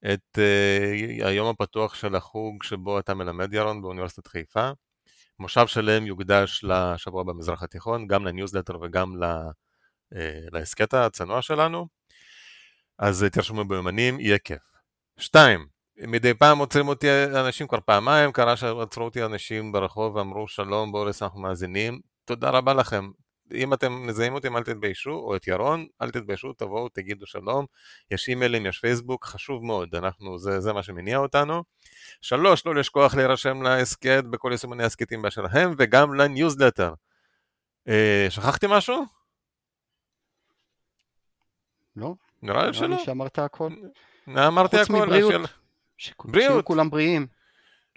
את 0.04 0.38
uh, 0.38 1.26
היום 1.26 1.48
הפתוח 1.48 1.94
של 1.94 2.14
החוג 2.14 2.62
שבו 2.62 2.98
אתה 2.98 3.14
מלמד 3.14 3.54
ירון 3.54 3.82
באוניברסיטת 3.82 4.26
חיפה. 4.26 4.70
מושב 5.40 5.66
שלם 5.66 6.06
יוקדש 6.06 6.64
לשבוע 6.64 7.22
במזרח 7.22 7.62
התיכון, 7.62 8.06
גם 8.06 8.24
לניוזלטר 8.24 8.80
וגם 8.82 9.22
אה, 10.14 10.40
להסכת 10.52 10.94
הצנוע 10.94 11.42
שלנו. 11.42 11.86
אז 12.98 13.26
תרשמו 13.32 13.64
ביומנים, 13.64 14.20
יהיה 14.20 14.38
כיף. 14.38 14.62
שתיים, 15.18 15.66
מדי 15.98 16.34
פעם 16.34 16.58
עוצרים 16.58 16.88
אותי 16.88 17.06
אנשים 17.34 17.66
כבר 17.66 17.80
פעמיים, 17.80 18.32
קרה 18.32 18.56
שעצרו 18.56 19.04
אותי 19.04 19.24
אנשים 19.24 19.72
ברחוב 19.72 20.16
ואמרו 20.16 20.48
שלום 20.48 20.92
בוריס 20.92 21.22
אנחנו 21.22 21.40
מאזינים, 21.40 22.00
תודה 22.24 22.50
רבה 22.50 22.74
לכם. 22.74 23.10
אם 23.54 23.74
אתם 23.74 24.06
מזהים 24.06 24.34
אותי, 24.34 24.48
אל 24.48 24.62
תתביישו, 24.62 25.10
או 25.10 25.36
את 25.36 25.46
ירון, 25.46 25.86
אל 26.02 26.10
תתביישו, 26.10 26.52
תבואו, 26.52 26.88
תגידו 26.88 27.26
שלום. 27.26 27.66
יש 28.10 28.28
אימיילים, 28.28 28.66
יש 28.66 28.78
פייסבוק, 28.78 29.24
חשוב 29.24 29.64
מאוד, 29.64 29.94
אנחנו, 29.94 30.38
זה, 30.38 30.60
זה 30.60 30.72
מה 30.72 30.82
שמניע 30.82 31.18
אותנו. 31.18 31.64
שלוש, 32.20 32.66
לא 32.66 32.74
לשכוח 32.74 33.14
להירשם 33.14 33.62
להסכת 33.62 34.24
בכל 34.30 34.48
יישומני 34.52 34.84
הסכתים 34.84 35.22
באשר 35.22 35.44
הם, 35.50 35.74
וגם 35.78 36.14
לניוזלטר. 36.14 36.94
אה, 37.88 38.26
שכחתי 38.30 38.66
משהו? 38.70 39.04
לא. 41.96 42.14
נראה 42.42 42.66
לי 42.66 42.74
שלא. 42.74 42.86
נראה 42.86 42.98
לי 42.98 43.04
שאמרת 43.04 43.38
הכל. 43.38 43.70
אמרתי 44.28 44.76
הכל. 44.76 44.84
חוץ 44.84 45.02
מבריאות. 45.02 45.32
בריאות. 46.24 46.50
שיהיו 46.50 46.64
כולם 46.64 46.90
בריאים. 46.90 47.37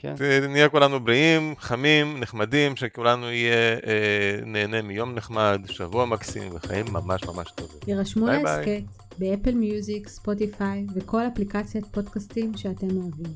כן. 0.01 0.15
נהיה 0.49 0.69
כולנו 0.69 0.99
בריאים, 0.99 1.53
חמים, 1.59 2.19
נחמדים, 2.19 2.75
שכולנו 2.75 3.31
יהיה 3.31 3.77
אה, 3.87 4.39
נהנה 4.45 4.81
מיום 4.81 5.15
נחמד, 5.15 5.61
שבוע 5.65 6.05
מקסים 6.05 6.55
וחיים 6.55 6.85
ממש 6.91 7.23
ממש 7.23 7.51
טובים. 7.55 7.77
יירשמו 7.87 8.27
להסכת 8.27 8.81
באפל 9.17 9.55
מיוזיק, 9.55 10.07
ספוטיפיי 10.07 10.85
וכל 10.95 11.21
אפליקציית 11.27 11.85
פודקאסטים 11.85 12.57
שאתם 12.57 12.87
אוהבים. 12.97 13.33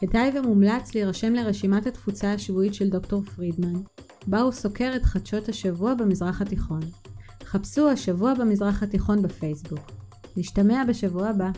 כדאי 0.00 0.38
ומומלץ 0.38 0.94
להירשם 0.94 1.34
לרשימת 1.34 1.86
התפוצה 1.86 2.32
השבועית 2.32 2.74
של 2.74 2.90
דוקטור 2.90 3.22
פרידמן, 3.36 3.80
בה 4.26 4.40
הוא 4.40 4.52
סוקר 4.52 4.92
את 4.96 5.02
חדשות 5.02 5.48
השבוע 5.48 5.94
במזרח 5.94 6.42
התיכון. 6.42 6.80
חפשו 7.44 7.90
השבוע 7.90 8.34
במזרח 8.34 8.82
התיכון 8.82 9.22
בפייסבוק. 9.22 9.90
נשתמע 10.36 10.82
בשבוע 10.88 11.28
הבא. 11.28 11.50